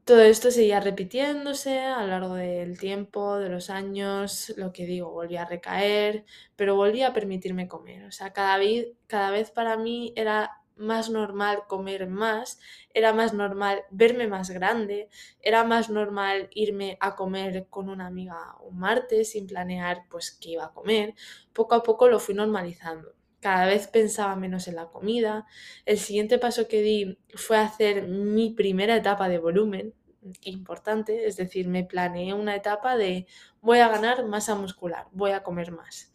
Todo 0.04 0.20
esto 0.20 0.50
seguía 0.50 0.80
repitiéndose 0.80 1.78
a 1.80 2.02
lo 2.02 2.08
largo 2.08 2.34
del 2.34 2.78
tiempo, 2.78 3.38
de 3.38 3.48
los 3.48 3.70
años, 3.70 4.52
lo 4.58 4.70
que 4.70 4.84
digo, 4.84 5.10
volví 5.10 5.36
a 5.36 5.46
recaer, 5.46 6.26
pero 6.56 6.76
volví 6.76 7.02
a 7.02 7.14
permitirme 7.14 7.68
comer. 7.68 8.04
O 8.04 8.12
sea, 8.12 8.34
cada 8.34 8.58
vez, 8.58 8.88
cada 9.06 9.30
vez 9.30 9.50
para 9.50 9.78
mí 9.78 10.12
era 10.14 10.60
más 10.76 11.10
normal 11.10 11.64
comer 11.68 12.06
más, 12.08 12.58
era 12.92 13.12
más 13.12 13.32
normal 13.34 13.84
verme 13.90 14.26
más 14.26 14.50
grande, 14.50 15.08
era 15.40 15.64
más 15.64 15.90
normal 15.90 16.48
irme 16.52 16.96
a 17.00 17.16
comer 17.16 17.66
con 17.70 17.88
una 17.88 18.06
amiga 18.06 18.56
un 18.62 18.78
martes 18.78 19.32
sin 19.32 19.46
planear 19.46 20.04
pues 20.10 20.32
qué 20.32 20.50
iba 20.50 20.66
a 20.66 20.72
comer. 20.72 21.14
Poco 21.52 21.74
a 21.74 21.82
poco 21.82 22.08
lo 22.08 22.18
fui 22.20 22.34
normalizando. 22.34 23.14
Cada 23.40 23.66
vez 23.66 23.88
pensaba 23.88 24.36
menos 24.36 24.68
en 24.68 24.76
la 24.76 24.86
comida. 24.86 25.46
El 25.84 25.98
siguiente 25.98 26.38
paso 26.38 26.66
que 26.66 26.80
di 26.80 27.18
fue 27.34 27.58
hacer 27.58 28.08
mi 28.08 28.50
primera 28.50 28.96
etapa 28.96 29.28
de 29.28 29.38
volumen 29.38 29.94
importante, 30.42 31.26
es 31.26 31.36
decir, 31.36 31.68
me 31.68 31.84
planeé 31.84 32.32
una 32.34 32.56
etapa 32.56 32.96
de 32.96 33.26
voy 33.60 33.78
a 33.80 33.88
ganar 33.88 34.24
masa 34.24 34.54
muscular, 34.54 35.06
voy 35.12 35.32
a 35.32 35.42
comer 35.42 35.72
más, 35.72 36.13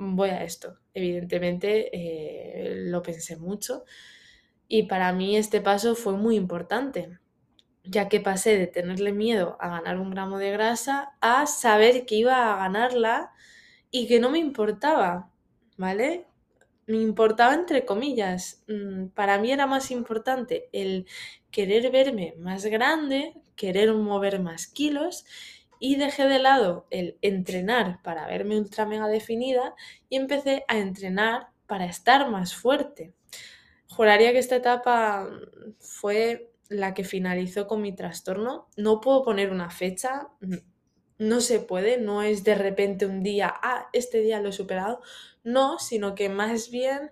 voy 0.00 0.30
a 0.30 0.44
esto. 0.44 0.78
Evidentemente 0.94 1.90
eh, 1.92 2.86
lo 2.86 3.02
pensé 3.02 3.36
mucho 3.36 3.84
y 4.68 4.84
para 4.84 5.12
mí 5.12 5.36
este 5.36 5.60
paso 5.60 5.94
fue 5.94 6.14
muy 6.14 6.36
importante, 6.36 7.18
ya 7.84 8.08
que 8.08 8.20
pasé 8.20 8.56
de 8.58 8.66
tenerle 8.66 9.12
miedo 9.12 9.56
a 9.60 9.68
ganar 9.68 9.98
un 9.98 10.10
gramo 10.10 10.38
de 10.38 10.50
grasa 10.52 11.12
a 11.20 11.46
saber 11.46 12.06
que 12.06 12.16
iba 12.16 12.52
a 12.52 12.56
ganarla 12.58 13.32
y 13.90 14.06
que 14.06 14.20
no 14.20 14.30
me 14.30 14.38
importaba, 14.38 15.30
¿vale? 15.76 16.26
me 16.90 16.98
importaba 16.98 17.54
entre 17.54 17.84
comillas. 17.86 18.64
Mm, 18.68 19.08
para 19.08 19.38
mí 19.38 19.52
era 19.52 19.66
más 19.66 19.90
importante 19.90 20.68
el 20.72 21.06
querer 21.50 21.90
verme 21.90 22.34
más 22.38 22.64
grande, 22.66 23.34
querer 23.56 23.92
mover 23.94 24.40
más 24.40 24.66
kilos 24.66 25.24
y 25.80 25.96
dejé 25.96 26.28
de 26.28 26.38
lado 26.38 26.86
el 26.90 27.18
entrenar 27.22 28.00
para 28.02 28.26
verme 28.26 28.58
ultra 28.58 28.86
mega 28.86 29.08
definida 29.08 29.74
y 30.08 30.16
empecé 30.16 30.64
a 30.68 30.78
entrenar 30.78 31.48
para 31.66 31.86
estar 31.86 32.30
más 32.30 32.54
fuerte. 32.54 33.14
Juraría 33.88 34.30
que 34.32 34.38
esta 34.38 34.56
etapa 34.56 35.28
fue 35.80 36.52
la 36.68 36.94
que 36.94 37.02
finalizó 37.02 37.66
con 37.66 37.82
mi 37.82 37.92
trastorno. 37.94 38.68
No 38.76 39.00
puedo 39.00 39.24
poner 39.24 39.50
una 39.50 39.70
fecha, 39.70 40.28
no 41.18 41.40
se 41.40 41.60
puede, 41.60 41.98
no 41.98 42.22
es 42.22 42.44
de 42.44 42.54
repente 42.54 43.06
un 43.06 43.22
día, 43.22 43.52
ah, 43.62 43.88
este 43.92 44.20
día 44.20 44.40
lo 44.40 44.50
he 44.50 44.52
superado, 44.52 45.00
no, 45.42 45.78
sino 45.78 46.14
que 46.14 46.28
más 46.28 46.70
bien 46.70 47.10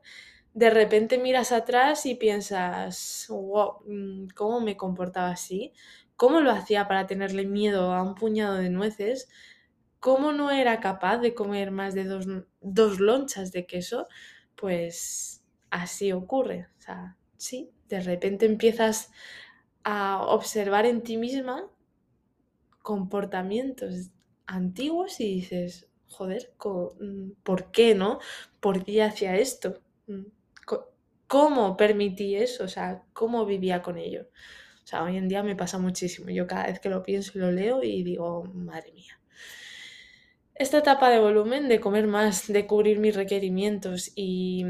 de 0.54 0.70
repente 0.70 1.18
miras 1.18 1.52
atrás 1.52 2.06
y 2.06 2.14
piensas, 2.14 3.26
wow, 3.28 3.80
mm, 3.86 4.28
¿cómo 4.34 4.60
me 4.60 4.76
comportaba 4.76 5.30
así? 5.30 5.72
¿Cómo 6.18 6.42
lo 6.42 6.50
hacía 6.50 6.88
para 6.88 7.06
tenerle 7.06 7.46
miedo 7.46 7.94
a 7.94 8.02
un 8.02 8.16
puñado 8.16 8.56
de 8.56 8.70
nueces? 8.70 9.30
¿Cómo 10.00 10.32
no 10.32 10.50
era 10.50 10.80
capaz 10.80 11.18
de 11.18 11.34
comer 11.34 11.70
más 11.70 11.94
de 11.94 12.04
dos, 12.04 12.26
dos 12.60 13.00
lonchas 13.00 13.52
de 13.52 13.66
queso? 13.66 14.08
Pues 14.56 15.44
así 15.70 16.12
ocurre. 16.12 16.68
O 16.78 16.82
sea, 16.82 17.16
sí, 17.38 17.70
de 17.88 18.00
repente 18.00 18.46
empiezas 18.46 19.12
a 19.84 20.22
observar 20.26 20.86
en 20.86 21.02
ti 21.04 21.16
misma 21.16 21.70
comportamientos 22.82 24.10
antiguos 24.46 25.20
y 25.20 25.34
dices, 25.36 25.88
joder, 26.08 26.52
mm, 27.00 27.30
¿por 27.44 27.70
qué 27.70 27.94
no? 27.94 28.18
¿Por 28.60 28.84
qué 28.84 29.02
hacía 29.02 29.36
esto? 29.36 29.80
Mm, 30.08 30.24
¿Cómo 31.28 31.76
permití 31.76 32.36
eso? 32.36 32.64
O 32.64 32.68
sea, 32.68 33.04
¿cómo 33.12 33.44
vivía 33.44 33.82
con 33.82 33.98
ello? 33.98 34.28
O 34.88 34.90
sea, 34.90 35.02
hoy 35.02 35.18
en 35.18 35.28
día 35.28 35.42
me 35.42 35.54
pasa 35.54 35.76
muchísimo. 35.76 36.30
Yo 36.30 36.46
cada 36.46 36.64
vez 36.64 36.80
que 36.80 36.88
lo 36.88 37.02
pienso 37.02 37.32
y 37.34 37.42
lo 37.42 37.52
leo 37.52 37.82
y 37.82 38.02
digo, 38.02 38.44
madre 38.54 38.90
mía. 38.92 39.20
Esta 40.54 40.78
etapa 40.78 41.10
de 41.10 41.18
volumen, 41.18 41.68
de 41.68 41.78
comer 41.78 42.06
más, 42.06 42.46
de 42.46 42.66
cubrir 42.66 42.98
mis 42.98 43.14
requerimientos 43.14 44.12
y, 44.16 44.64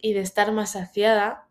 y 0.00 0.12
de 0.12 0.20
estar 0.20 0.52
más 0.52 0.70
saciada, 0.70 1.48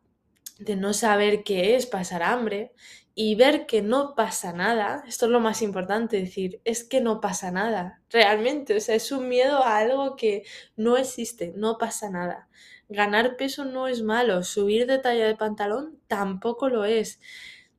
de 0.59 0.77
no 0.77 0.93
saber 0.93 1.43
qué 1.43 1.75
es 1.75 1.87
pasar 1.87 2.23
hambre 2.23 2.71
y 3.15 3.35
ver 3.35 3.65
que 3.65 3.81
no 3.81 4.15
pasa 4.15 4.53
nada, 4.53 5.03
esto 5.09 5.25
es 5.25 5.31
lo 5.33 5.41
más 5.41 5.61
importante, 5.61 6.15
decir, 6.15 6.61
es 6.63 6.85
que 6.85 7.01
no 7.01 7.19
pasa 7.19 7.51
nada, 7.51 8.01
realmente, 8.09 8.77
o 8.77 8.79
sea, 8.79 8.95
es 8.95 9.11
un 9.11 9.27
miedo 9.27 9.61
a 9.61 9.79
algo 9.79 10.15
que 10.15 10.43
no 10.77 10.95
existe, 10.95 11.51
no 11.57 11.77
pasa 11.77 12.09
nada. 12.09 12.47
Ganar 12.87 13.35
peso 13.35 13.65
no 13.65 13.89
es 13.89 14.03
malo, 14.03 14.41
subir 14.43 14.87
de 14.87 14.99
talla 14.99 15.27
de 15.27 15.35
pantalón 15.35 15.99
tampoco 16.07 16.69
lo 16.69 16.85
es. 16.85 17.19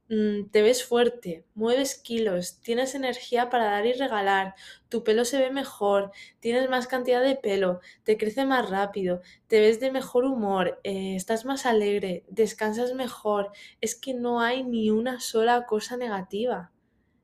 Mm, 0.08 0.50
te 0.50 0.62
ves 0.62 0.84
fuerte, 0.84 1.44
mueves 1.54 1.96
kilos, 1.98 2.60
tienes 2.60 2.94
energía 2.94 3.50
para 3.50 3.64
dar 3.66 3.86
y 3.86 3.92
regalar, 3.92 4.54
tu 4.88 5.02
pelo 5.02 5.24
se 5.24 5.38
ve 5.38 5.50
mejor, 5.50 6.12
tienes 6.38 6.70
más 6.70 6.86
cantidad 6.86 7.20
de 7.22 7.34
pelo, 7.34 7.80
te 8.04 8.16
crece 8.16 8.44
más 8.46 8.70
rápido, 8.70 9.20
te 9.48 9.58
ves 9.60 9.80
de 9.80 9.90
mejor 9.90 10.24
humor, 10.24 10.78
eh, 10.84 11.16
estás 11.16 11.44
más 11.44 11.66
alegre, 11.66 12.24
descansas 12.28 12.94
mejor. 12.94 13.50
Es 13.80 13.96
que 13.96 14.14
no 14.14 14.40
hay 14.40 14.62
ni 14.62 14.90
una 14.90 15.18
sola 15.20 15.66
cosa 15.66 15.96
negativa, 15.96 16.70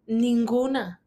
ninguna. 0.07 1.02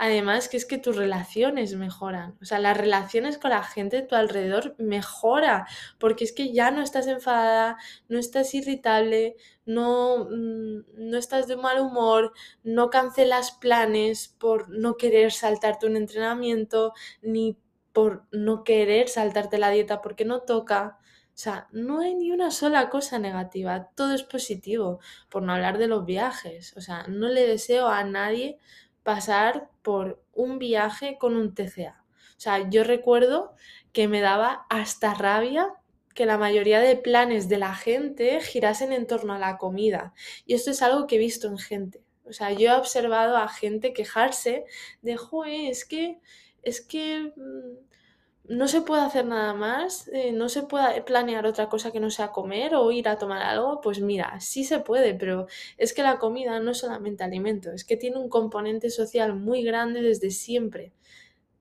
Además, 0.00 0.48
que 0.48 0.56
es 0.56 0.64
que 0.64 0.78
tus 0.78 0.96
relaciones 0.96 1.74
mejoran. 1.74 2.38
O 2.40 2.44
sea, 2.44 2.60
las 2.60 2.76
relaciones 2.76 3.36
con 3.36 3.50
la 3.50 3.64
gente 3.64 3.96
de 3.96 4.02
tu 4.06 4.14
alrededor 4.14 4.76
mejora. 4.78 5.66
Porque 5.98 6.22
es 6.24 6.32
que 6.32 6.52
ya 6.52 6.70
no 6.70 6.82
estás 6.82 7.08
enfadada, 7.08 7.78
no 8.08 8.18
estás 8.20 8.54
irritable, 8.54 9.34
no, 9.66 10.26
mm, 10.30 10.84
no 11.10 11.18
estás 11.18 11.48
de 11.48 11.56
mal 11.56 11.80
humor, 11.80 12.32
no 12.62 12.90
cancelas 12.90 13.50
planes 13.52 14.28
por 14.38 14.68
no 14.70 14.96
querer 14.96 15.32
saltarte 15.32 15.86
un 15.86 15.96
entrenamiento, 15.96 16.92
ni 17.20 17.58
por 17.92 18.24
no 18.30 18.62
querer 18.62 19.08
saltarte 19.08 19.58
la 19.58 19.70
dieta 19.70 20.00
porque 20.00 20.24
no 20.24 20.42
toca. 20.42 20.98
O 21.34 21.40
sea, 21.40 21.68
no 21.72 22.00
hay 22.00 22.14
ni 22.14 22.30
una 22.30 22.50
sola 22.52 22.88
cosa 22.90 23.18
negativa, 23.18 23.90
todo 23.96 24.14
es 24.14 24.22
positivo, 24.24 25.00
por 25.28 25.42
no 25.42 25.52
hablar 25.52 25.78
de 25.78 25.88
los 25.88 26.04
viajes. 26.04 26.76
O 26.76 26.80
sea, 26.80 27.04
no 27.08 27.28
le 27.28 27.46
deseo 27.46 27.88
a 27.88 28.04
nadie 28.04 28.58
pasar 29.08 29.70
por 29.80 30.22
un 30.34 30.58
viaje 30.58 31.16
con 31.18 31.34
un 31.34 31.54
TCA. 31.54 32.04
O 32.36 32.40
sea, 32.40 32.68
yo 32.68 32.84
recuerdo 32.84 33.54
que 33.94 34.06
me 34.06 34.20
daba 34.20 34.66
hasta 34.68 35.14
rabia 35.14 35.72
que 36.14 36.26
la 36.26 36.36
mayoría 36.36 36.80
de 36.80 36.94
planes 36.94 37.48
de 37.48 37.56
la 37.56 37.74
gente 37.74 38.38
girasen 38.42 38.92
en 38.92 39.06
torno 39.06 39.32
a 39.32 39.38
la 39.38 39.56
comida. 39.56 40.12
Y 40.44 40.52
esto 40.52 40.70
es 40.70 40.82
algo 40.82 41.06
que 41.06 41.16
he 41.16 41.18
visto 41.18 41.48
en 41.48 41.56
gente. 41.56 42.04
O 42.26 42.34
sea, 42.34 42.52
yo 42.52 42.68
he 42.68 42.74
observado 42.74 43.38
a 43.38 43.48
gente 43.48 43.94
quejarse 43.94 44.66
de, 45.00 45.16
joder, 45.16 45.70
es 45.70 45.86
que, 45.86 46.20
es 46.62 46.82
que 46.82 47.32
mm, 47.34 47.87
no 48.48 48.66
se 48.66 48.80
puede 48.80 49.02
hacer 49.02 49.26
nada 49.26 49.52
más, 49.54 50.08
eh, 50.08 50.32
no 50.32 50.48
se 50.48 50.62
puede 50.62 51.02
planear 51.02 51.46
otra 51.46 51.68
cosa 51.68 51.92
que 51.92 52.00
no 52.00 52.10
sea 52.10 52.32
comer 52.32 52.74
o 52.74 52.90
ir 52.92 53.08
a 53.08 53.18
tomar 53.18 53.42
algo, 53.42 53.80
pues 53.82 54.00
mira, 54.00 54.40
sí 54.40 54.64
se 54.64 54.80
puede, 54.80 55.14
pero 55.14 55.46
es 55.76 55.92
que 55.92 56.02
la 56.02 56.18
comida 56.18 56.58
no 56.60 56.70
es 56.70 56.78
solamente 56.78 57.24
alimento, 57.24 57.70
es 57.72 57.84
que 57.84 57.96
tiene 57.96 58.16
un 58.18 58.30
componente 58.30 58.90
social 58.90 59.34
muy 59.34 59.62
grande 59.62 60.02
desde 60.02 60.30
siempre. 60.30 60.92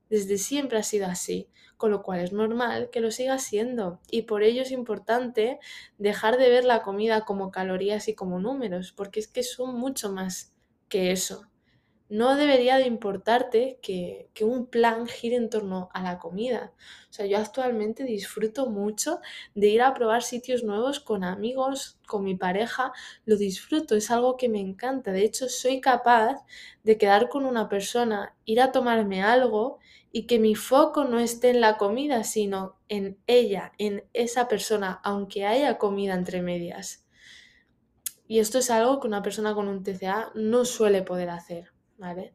Desde 0.09 0.37
siempre 0.37 0.79
ha 0.79 0.83
sido 0.83 1.07
así, 1.07 1.49
con 1.77 1.91
lo 1.91 2.01
cual 2.03 2.21
es 2.21 2.31
normal 2.31 2.89
que 2.91 3.01
lo 3.01 3.11
siga 3.11 3.37
siendo. 3.39 3.99
Y 4.09 4.23
por 4.23 4.43
ello 4.43 4.61
es 4.61 4.71
importante 4.71 5.59
dejar 5.97 6.37
de 6.37 6.49
ver 6.49 6.65
la 6.65 6.81
comida 6.83 7.25
como 7.25 7.51
calorías 7.51 8.07
y 8.07 8.15
como 8.15 8.39
números, 8.39 8.93
porque 8.93 9.19
es 9.19 9.27
que 9.27 9.43
son 9.43 9.75
mucho 9.75 10.11
más 10.11 10.53
que 10.89 11.11
eso 11.11 11.47
no 12.09 12.35
debería 12.35 12.77
de 12.77 12.85
importarte 12.85 13.79
que, 13.81 14.29
un 14.41 14.67
plan 14.67 15.07
gire 15.07 15.35
en 15.35 15.49
torno 15.49 15.89
a 15.93 16.01
la 16.01 16.19
comida. 16.19 16.71
O 17.09 17.13
sea, 17.13 17.25
yo 17.25 17.37
actualmente 17.37 18.03
disfruto 18.03 18.69
mucho 18.69 19.19
de 19.55 19.67
ir 19.67 19.81
a 19.81 19.93
probar 19.93 20.23
sitios 20.23 20.63
nuevos 20.63 20.99
con 20.99 21.23
amigos, 21.23 21.99
con 22.07 22.23
mi 22.23 22.35
pareja, 22.35 22.93
lo 23.25 23.35
disfruto, 23.35 23.95
es 23.95 24.09
algo 24.11 24.37
que 24.37 24.47
me 24.47 24.61
encanta. 24.61 25.11
De 25.11 25.23
hecho, 25.23 25.49
soy 25.49 25.81
capaz 25.81 26.45
de 26.83 26.97
quedar 26.97 27.29
con 27.29 27.45
una 27.45 27.67
persona, 27.67 28.35
ir 28.45 28.61
a 28.61 28.71
tomarme 28.71 29.21
algo 29.23 29.79
y 30.11 30.27
que 30.27 30.39
mi 30.39 30.55
foco 30.55 31.03
no 31.03 31.19
esté 31.19 31.49
en 31.49 31.61
la 31.61 31.77
comida, 31.77 32.23
sino 32.23 32.77
en 32.87 33.17
ella, 33.27 33.73
en 33.77 34.05
esa 34.13 34.47
persona, 34.47 35.01
aunque 35.03 35.45
haya 35.45 35.77
comida 35.77 36.13
entre 36.13 36.41
medias. 36.41 37.05
Y 38.27 38.39
esto 38.39 38.59
es 38.59 38.69
algo 38.69 38.99
que 38.99 39.07
una 39.07 39.21
persona 39.21 39.53
con 39.53 39.67
un 39.67 39.83
TCA 39.83 40.31
no 40.35 40.65
suele 40.65 41.01
poder 41.01 41.29
hacer. 41.29 41.76
¿Vale? 41.97 42.33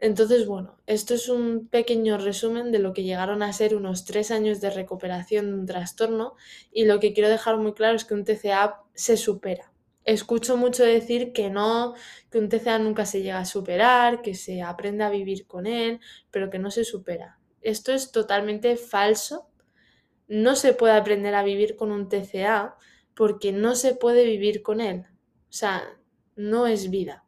Entonces, 0.00 0.46
bueno, 0.46 0.76
esto 0.86 1.14
es 1.14 1.28
un 1.28 1.66
pequeño 1.68 2.18
resumen 2.18 2.70
de 2.70 2.78
lo 2.78 2.92
que 2.92 3.02
llegaron 3.02 3.42
a 3.42 3.52
ser 3.52 3.74
unos 3.74 4.04
tres 4.04 4.30
años 4.30 4.60
de 4.60 4.70
recuperación 4.70 5.46
de 5.46 5.54
un 5.54 5.66
trastorno 5.66 6.34
y 6.72 6.84
lo 6.84 7.00
que 7.00 7.12
quiero 7.12 7.28
dejar 7.28 7.56
muy 7.58 7.74
claro 7.74 7.96
es 7.96 8.04
que 8.04 8.14
un 8.14 8.24
TCA 8.24 8.82
se 8.94 9.16
supera. 9.16 9.72
Escucho 10.04 10.56
mucho 10.56 10.84
decir 10.84 11.32
que 11.32 11.50
no, 11.50 11.94
que 12.30 12.38
un 12.38 12.48
TCA 12.48 12.78
nunca 12.78 13.06
se 13.06 13.22
llega 13.22 13.40
a 13.40 13.44
superar, 13.44 14.22
que 14.22 14.34
se 14.34 14.62
aprende 14.62 15.04
a 15.04 15.10
vivir 15.10 15.46
con 15.46 15.66
él, 15.66 16.00
pero 16.30 16.48
que 16.48 16.60
no 16.60 16.70
se 16.70 16.84
supera. 16.84 17.38
Esto 17.60 17.92
es 17.92 18.12
totalmente 18.12 18.76
falso. 18.76 19.50
No 20.28 20.54
se 20.54 20.74
puede 20.74 20.94
aprender 20.94 21.34
a 21.34 21.42
vivir 21.42 21.74
con 21.76 21.90
un 21.90 22.08
TCA 22.08 22.76
porque 23.14 23.52
no 23.52 23.74
se 23.74 23.94
puede 23.94 24.24
vivir 24.24 24.62
con 24.62 24.80
él. 24.80 25.06
O 25.50 25.52
sea, 25.52 25.82
no 26.36 26.66
es 26.66 26.88
vida. 26.88 27.24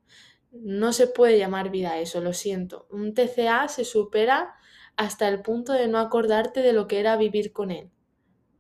No 0.52 0.92
se 0.92 1.06
puede 1.06 1.38
llamar 1.38 1.70
vida 1.70 1.98
eso, 1.98 2.20
lo 2.20 2.32
siento. 2.32 2.86
Un 2.90 3.14
TCA 3.14 3.68
se 3.68 3.84
supera 3.84 4.54
hasta 4.96 5.28
el 5.28 5.42
punto 5.42 5.72
de 5.72 5.88
no 5.88 5.98
acordarte 5.98 6.60
de 6.62 6.72
lo 6.72 6.86
que 6.88 7.00
era 7.00 7.16
vivir 7.16 7.52
con 7.52 7.70
él. 7.70 7.90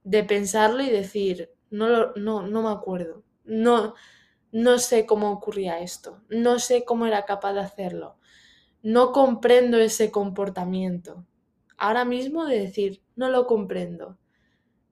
De 0.04 0.24
pensarlo 0.24 0.82
y 0.82 0.90
decir, 0.90 1.50
no, 1.70 2.12
no, 2.14 2.46
no 2.46 2.62
me 2.62 2.70
acuerdo. 2.70 3.24
No, 3.44 3.94
no 4.52 4.78
sé 4.78 5.06
cómo 5.06 5.32
ocurría 5.32 5.80
esto. 5.80 6.22
No 6.28 6.58
sé 6.58 6.84
cómo 6.84 7.06
era 7.06 7.24
capaz 7.24 7.54
de 7.54 7.60
hacerlo. 7.60 8.18
No 8.82 9.12
comprendo 9.12 9.78
ese 9.78 10.10
comportamiento. 10.10 11.26
Ahora 11.76 12.04
mismo 12.04 12.46
de 12.46 12.60
decir, 12.60 13.02
no 13.16 13.28
lo 13.30 13.46
comprendo. 13.46 14.18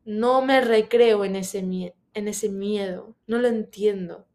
No 0.05 0.43
me 0.43 0.61
recreo 0.61 1.25
en 1.25 1.37
ese, 1.37 1.61
en 1.61 2.29
ese 2.29 2.49
miedo. 2.49 3.17
No 3.27 3.39
lo 3.39 3.49
entiendo. 3.49 4.27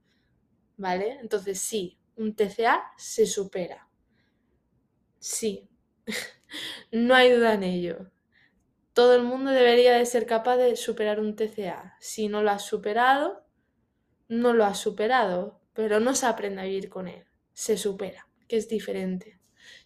¿Vale? 0.78 1.20
Entonces 1.22 1.60
sí, 1.60 1.98
un 2.16 2.36
TCA 2.36 2.84
se 2.98 3.26
supera. 3.26 3.88
Sí, 5.20 5.70
no 6.92 7.16
hay 7.16 7.32
duda 7.32 7.54
en 7.54 7.64
ello. 7.64 8.12
Todo 8.94 9.16
el 9.16 9.24
mundo 9.24 9.52
debería 9.52 9.98
de 9.98 10.06
ser 10.06 10.26
capaz 10.26 10.58
de 10.58 10.76
superar 10.76 11.20
un 11.20 11.36
TCA. 11.36 11.98
Si 12.00 12.28
no 12.28 12.44
lo 12.44 12.52
has 12.52 12.66
superado, 12.66 13.44
no 14.28 14.54
lo 14.54 14.66
has 14.66 14.80
superado, 14.80 15.62
pero 15.74 16.00
no 16.00 16.14
se 16.14 16.28
aprende 16.28 16.62
a 16.62 16.66
vivir 16.66 16.90
con 16.90 17.08
él. 17.08 17.26
Se 17.54 17.78
supera, 17.78 18.28
que 18.48 18.58
es 18.58 18.70
diferente. 18.70 19.40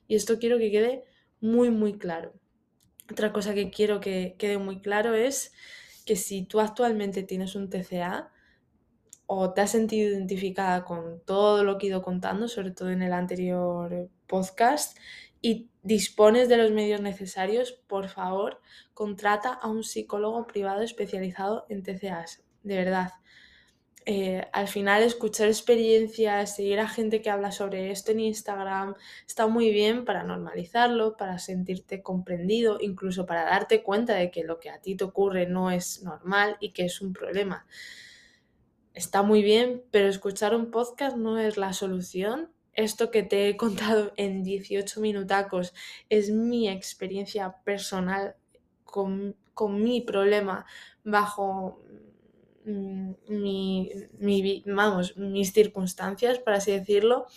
Y 0.08 0.16
esto 0.16 0.40
quiero 0.40 0.58
que 0.58 0.72
quede 0.72 1.04
muy, 1.40 1.70
muy 1.70 1.98
claro. 1.98 2.34
Otra 3.10 3.32
cosa 3.32 3.54
que 3.54 3.70
quiero 3.70 4.02
que 4.02 4.36
quede 4.38 4.58
muy 4.58 4.82
claro 4.82 5.14
es 5.14 5.54
que 6.06 6.16
si 6.16 6.46
tú 6.46 6.60
actualmente 6.60 7.24
tienes 7.24 7.56
un 7.56 7.70
TCA, 7.70 8.32
o 9.28 9.54
te 9.54 9.62
has 9.62 9.72
sentido 9.72 10.10
identificada 10.10 10.86
con 10.86 11.22
todo 11.26 11.64
lo 11.64 11.78
que 11.78 11.86
he 11.86 11.90
ido 11.90 12.02
contando, 12.02 12.48
sobre 12.48 12.72
todo 12.72 12.90
en 12.90 13.02
el 13.02 13.14
anterior 13.14 14.10
podcast, 14.26 14.98
y 15.42 15.70
dispones 15.84 16.50
de 16.50 16.58
los 16.58 16.72
medios 16.72 17.02
necesarios, 17.02 17.74
por 17.88 18.08
favor, 18.08 18.62
contrata 18.94 19.54
a 19.54 19.68
un 19.68 19.84
psicólogo 19.84 20.48
privado 20.48 20.82
especializado 20.82 21.66
en 21.70 21.84
TCAs. 21.84 22.44
De 22.64 22.78
verdad. 22.78 23.12
Eh, 24.10 24.48
al 24.54 24.70
final 24.70 25.04
escuchar 25.04 25.48
experiencias, 25.48 26.56
seguir 26.56 26.80
a 26.80 26.88
gente 26.88 27.22
que 27.22 27.30
habla 27.30 27.52
sobre 27.52 27.92
esto 27.92 28.14
en 28.14 28.22
Instagram, 28.22 28.96
está 29.28 29.48
muy 29.48 29.70
bien 29.70 30.06
para 30.06 30.24
normalizarlo, 30.24 31.18
para 31.18 31.40
sentirte 31.40 32.02
comprendido, 32.02 32.78
incluso 32.80 33.26
para 33.26 33.44
darte 33.44 33.84
cuenta 33.84 34.14
de 34.14 34.32
que 34.32 34.46
lo 34.46 34.62
que 34.62 34.70
a 34.70 34.80
ti 34.80 34.96
te 34.96 35.04
ocurre 35.04 35.46
no 35.46 35.72
es 35.72 36.04
normal 36.04 36.56
y 36.62 36.72
que 36.72 36.86
es 36.86 37.02
un 37.02 37.12
problema 37.12 37.66
está 38.98 39.22
muy 39.22 39.44
bien, 39.44 39.84
pero 39.92 40.10
escuchar 40.10 40.56
un 40.56 40.72
podcast 40.72 41.16
no 41.16 41.38
es 41.38 41.58
la 41.58 41.74
solución. 41.74 42.52
Esto 42.74 43.12
que 43.12 43.24
te 43.24 43.48
he 43.48 43.58
contado 43.58 44.12
en 44.18 44.44
18 44.44 45.00
minutacos 45.00 45.74
es 46.10 46.32
mi 46.32 46.68
experiencia 46.68 47.58
personal 47.64 48.36
con, 48.84 49.36
mi 49.70 50.02
problema 50.02 50.66
bajo 51.04 51.80
mm, 52.66 53.12
mi, 53.30 53.92
mis 54.20 55.54
circunstancias, 55.54 56.40
por 56.40 56.54
así 56.54 56.72
decirlo. 56.72 57.28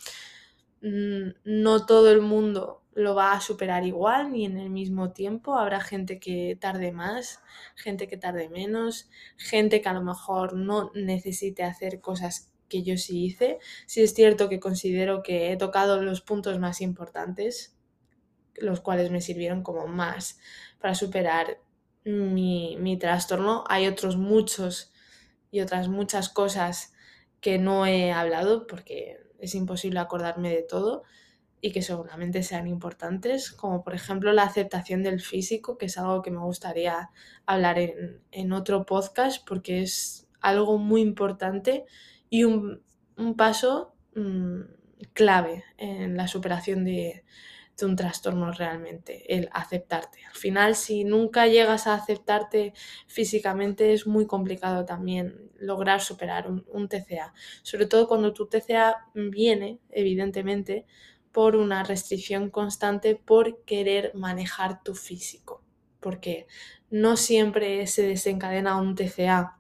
Mm, 0.81 1.31
no 1.45 1.85
todo 1.85 2.11
el 2.11 2.23
mundo 2.23 2.80
lo 2.93 3.15
va 3.15 3.33
a 3.33 3.41
superar 3.41 3.85
igual 3.85 4.33
ni 4.33 4.45
en 4.45 4.59
el 4.59 4.71
mismo 4.71 5.13
tiempo. 5.13 5.57
Habrá 5.57 5.81
gente 5.81 6.19
que 6.19 6.57
tarde 6.61 6.93
más, 6.93 7.41
gente 7.77 8.09
que 8.09 8.17
tarde 8.17 8.49
menos, 8.49 9.09
gente 9.37 9.81
que 9.81 9.89
a 9.89 9.93
lo 9.93 10.03
mejor 10.03 10.55
no 10.55 10.91
necesite 10.95 11.63
hacer 11.63 12.01
cosas 12.01 12.53
que 12.69 12.83
yo 12.83 12.97
sí 12.97 13.25
hice. 13.25 13.59
Sí 13.87 14.03
es 14.03 14.15
cierto 14.15 14.49
que 14.49 14.61
considero 14.61 15.23
que 15.23 15.53
he 15.53 15.57
tocado 15.57 16.03
los 16.03 16.21
puntos 16.21 16.59
más 16.59 16.81
importantes, 16.81 17.77
los 18.55 18.81
cuales 18.81 19.11
me 19.11 19.21
sirvieron 19.21 19.63
como 19.63 19.87
más 19.87 20.39
para 20.81 20.95
superar 20.95 21.61
mi, 22.05 22.77
mi 22.81 22.99
trastorno. 22.99 23.65
Hay 23.69 23.87
otros 23.87 24.17
muchos 24.17 24.93
y 25.51 25.61
otras 25.61 25.89
muchas 25.89 26.29
cosas 26.29 26.93
que 27.41 27.59
no 27.59 27.87
he 27.87 28.13
hablado 28.13 28.67
porque 28.67 29.19
es 29.39 29.55
imposible 29.55 30.01
acordarme 30.01 30.51
de 30.51 30.63
todo 30.63 31.05
y 31.61 31.73
que 31.73 31.83
seguramente 31.83 32.43
sean 32.43 32.67
importantes, 32.67 33.53
como 33.53 33.83
por 33.85 33.95
ejemplo 33.95 34.33
la 34.33 34.45
aceptación 34.45 35.03
del 35.03 35.21
físico, 35.21 35.77
que 35.77 35.87
es 35.87 35.99
algo 35.99 36.23
que 36.23 36.31
me 36.31 36.41
gustaría 36.41 37.11
hablar 37.47 37.79
en, 37.79 38.53
otro 38.53 38.87
podcast 38.87 39.47
porque 39.47 39.83
es 39.83 40.27
algo 40.41 40.79
muy 40.79 41.03
importante 41.03 41.85
y 42.31 42.45
un, 42.45 42.83
paso 43.37 43.95
mm, 44.15 44.61
clave 45.13 45.65
en 45.77 46.17
la 46.17 46.27
superación 46.27 46.85
de, 46.85 47.25
de 47.81 47.87
un 47.87 47.97
trastorno 47.97 48.53
realmente, 48.53 49.25
el 49.35 49.49
aceptarte. 49.53 50.21
Al 50.27 50.35
final, 50.35 50.75
si 50.75 51.05
nunca 51.05 51.47
llegas 51.47 51.87
a 51.87 51.95
aceptarte 51.95 52.73
físicamente, 53.07 53.93
es 53.93 54.07
muy 54.07 54.27
complicado 54.27 54.85
también 54.85 55.51
lograr 55.59 56.01
superar 56.01 56.51
un, 56.51 56.65
un 56.69 56.89
TCA. 56.89 57.35
Sobre 57.63 57.87
todo 57.87 58.09
cuando 58.09 58.33
tu 58.33 58.47
TCA 58.47 59.09
viene, 59.15 59.81
evidentemente, 59.91 60.87
por 61.33 61.57
una 61.57 61.83
restricción 61.85 62.51
constante 62.51 63.15
por 63.15 63.63
querer 63.65 64.13
manejar 64.15 64.83
tu 64.83 64.95
físico. 64.95 65.63
Porque 66.01 66.47
no 66.91 67.17
siempre 67.17 67.87
se 67.87 68.03
desencadena 68.03 68.77
un 68.77 68.95
TCA 68.95 69.59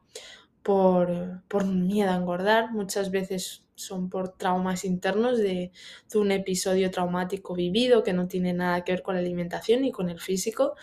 por, 0.63 1.43
por 1.49 1.67
miedo 1.67 2.11
a 2.11 2.17
engordar, 2.17 2.73
muchas 2.73 3.11
veces 3.11 3.65
son 3.81 4.11
por 4.11 4.37
traumas 4.37 4.85
internos 4.85 5.39
de, 5.39 5.73
un 6.15 6.31
episodio 6.33 6.91
traumático 6.91 7.55
vivido 7.55 8.03
que 8.03 8.13
no 8.13 8.29
tiene 8.29 8.53
nada 8.53 8.85
que 8.85 8.93
ver 8.93 9.03
con 9.03 9.15
la 9.15 9.21
alimentación 9.21 9.83
ni 9.83 9.91
con 9.91 10.11
el 10.11 10.21
físico. 10.21 10.75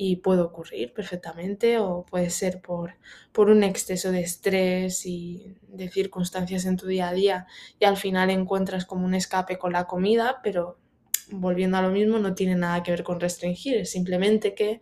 Y 0.00 0.16
puede 0.16 0.42
ocurrir 0.42 0.94
perfectamente 0.94 1.78
o 1.78 2.06
puede 2.06 2.30
ser 2.30 2.62
por, 2.62 2.94
por 3.32 3.50
un 3.50 3.64
exceso 3.64 4.12
de 4.12 4.20
estrés 4.20 5.04
y 5.04 5.56
de 5.66 5.90
circunstancias 5.90 6.64
en 6.66 6.76
tu 6.76 6.86
día 6.86 7.08
a 7.08 7.12
día 7.12 7.46
y 7.80 7.84
al 7.84 7.96
final 7.96 8.30
encuentras 8.30 8.86
como 8.86 9.04
un 9.04 9.14
escape 9.14 9.58
con 9.58 9.72
la 9.72 9.88
comida, 9.88 10.40
pero 10.42 10.78
volviendo 11.32 11.76
a 11.78 11.82
lo 11.82 11.90
mismo 11.90 12.18
no 12.20 12.34
tiene 12.36 12.54
nada 12.54 12.84
que 12.84 12.92
ver 12.92 13.02
con 13.02 13.18
restringir, 13.18 13.78
es 13.78 13.90
simplemente 13.90 14.54
que 14.54 14.80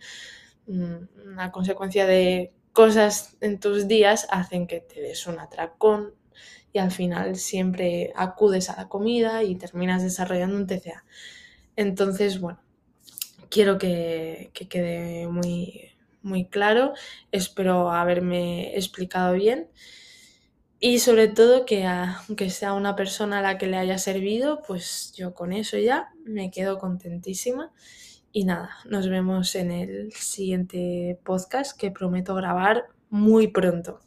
mm, 0.67 1.31
una 1.33 1.51
consecuencia 1.51 2.07
de 2.07 2.53
cosas 2.75 3.39
en 3.41 3.59
tus 3.59 3.89
días 3.89 4.27
hacen 4.31 4.67
que 4.67 4.81
te 4.81 5.01
des 5.01 5.27
un 5.27 5.39
atracón 5.39 6.13
y 6.75 6.79
al 6.79 6.91
final 6.91 7.37
siempre 7.37 8.13
acudes 8.17 8.69
a 8.69 8.77
la 8.77 8.89
comida 8.91 9.43
y 9.45 9.57
terminas 9.57 10.03
desarrollando 10.03 10.59
un 10.59 10.67
TCA. 10.67 11.07
Entonces, 11.75 12.39
bueno, 12.39 12.59
quiero 13.51 13.79
que, 13.79 14.51
quede 14.69 15.29
muy, 15.29 15.91
muy 16.23 16.47
claro. 16.47 16.93
Espero 17.33 17.91
haberme 17.91 18.77
explicado 18.77 19.35
bien. 19.35 19.69
Y 20.79 20.99
sobre 20.99 21.29
todo 21.29 21.65
que 21.65 21.87
aunque 21.87 22.51
sea 22.51 22.75
una 22.75 22.97
persona 22.97 23.39
a 23.39 23.43
la 23.43 23.59
que 23.59 23.67
le 23.67 23.79
haya 23.79 23.99
servido, 23.99 24.63
pues 24.67 25.13
yo 25.17 25.35
con 25.35 25.53
eso 25.53 25.79
ya 25.79 26.11
me 26.25 26.51
quedo 26.51 26.79
contentísima. 26.79 27.73
Y 28.33 28.45
nada, 28.45 28.77
nos 28.85 29.09
vemos 29.09 29.55
en 29.55 29.71
el 29.71 30.13
siguiente 30.13 31.19
podcast 31.25 31.79
que 31.79 31.91
prometo 31.91 32.35
grabar 32.35 32.87
muy 33.09 33.49
pronto. 33.49 34.06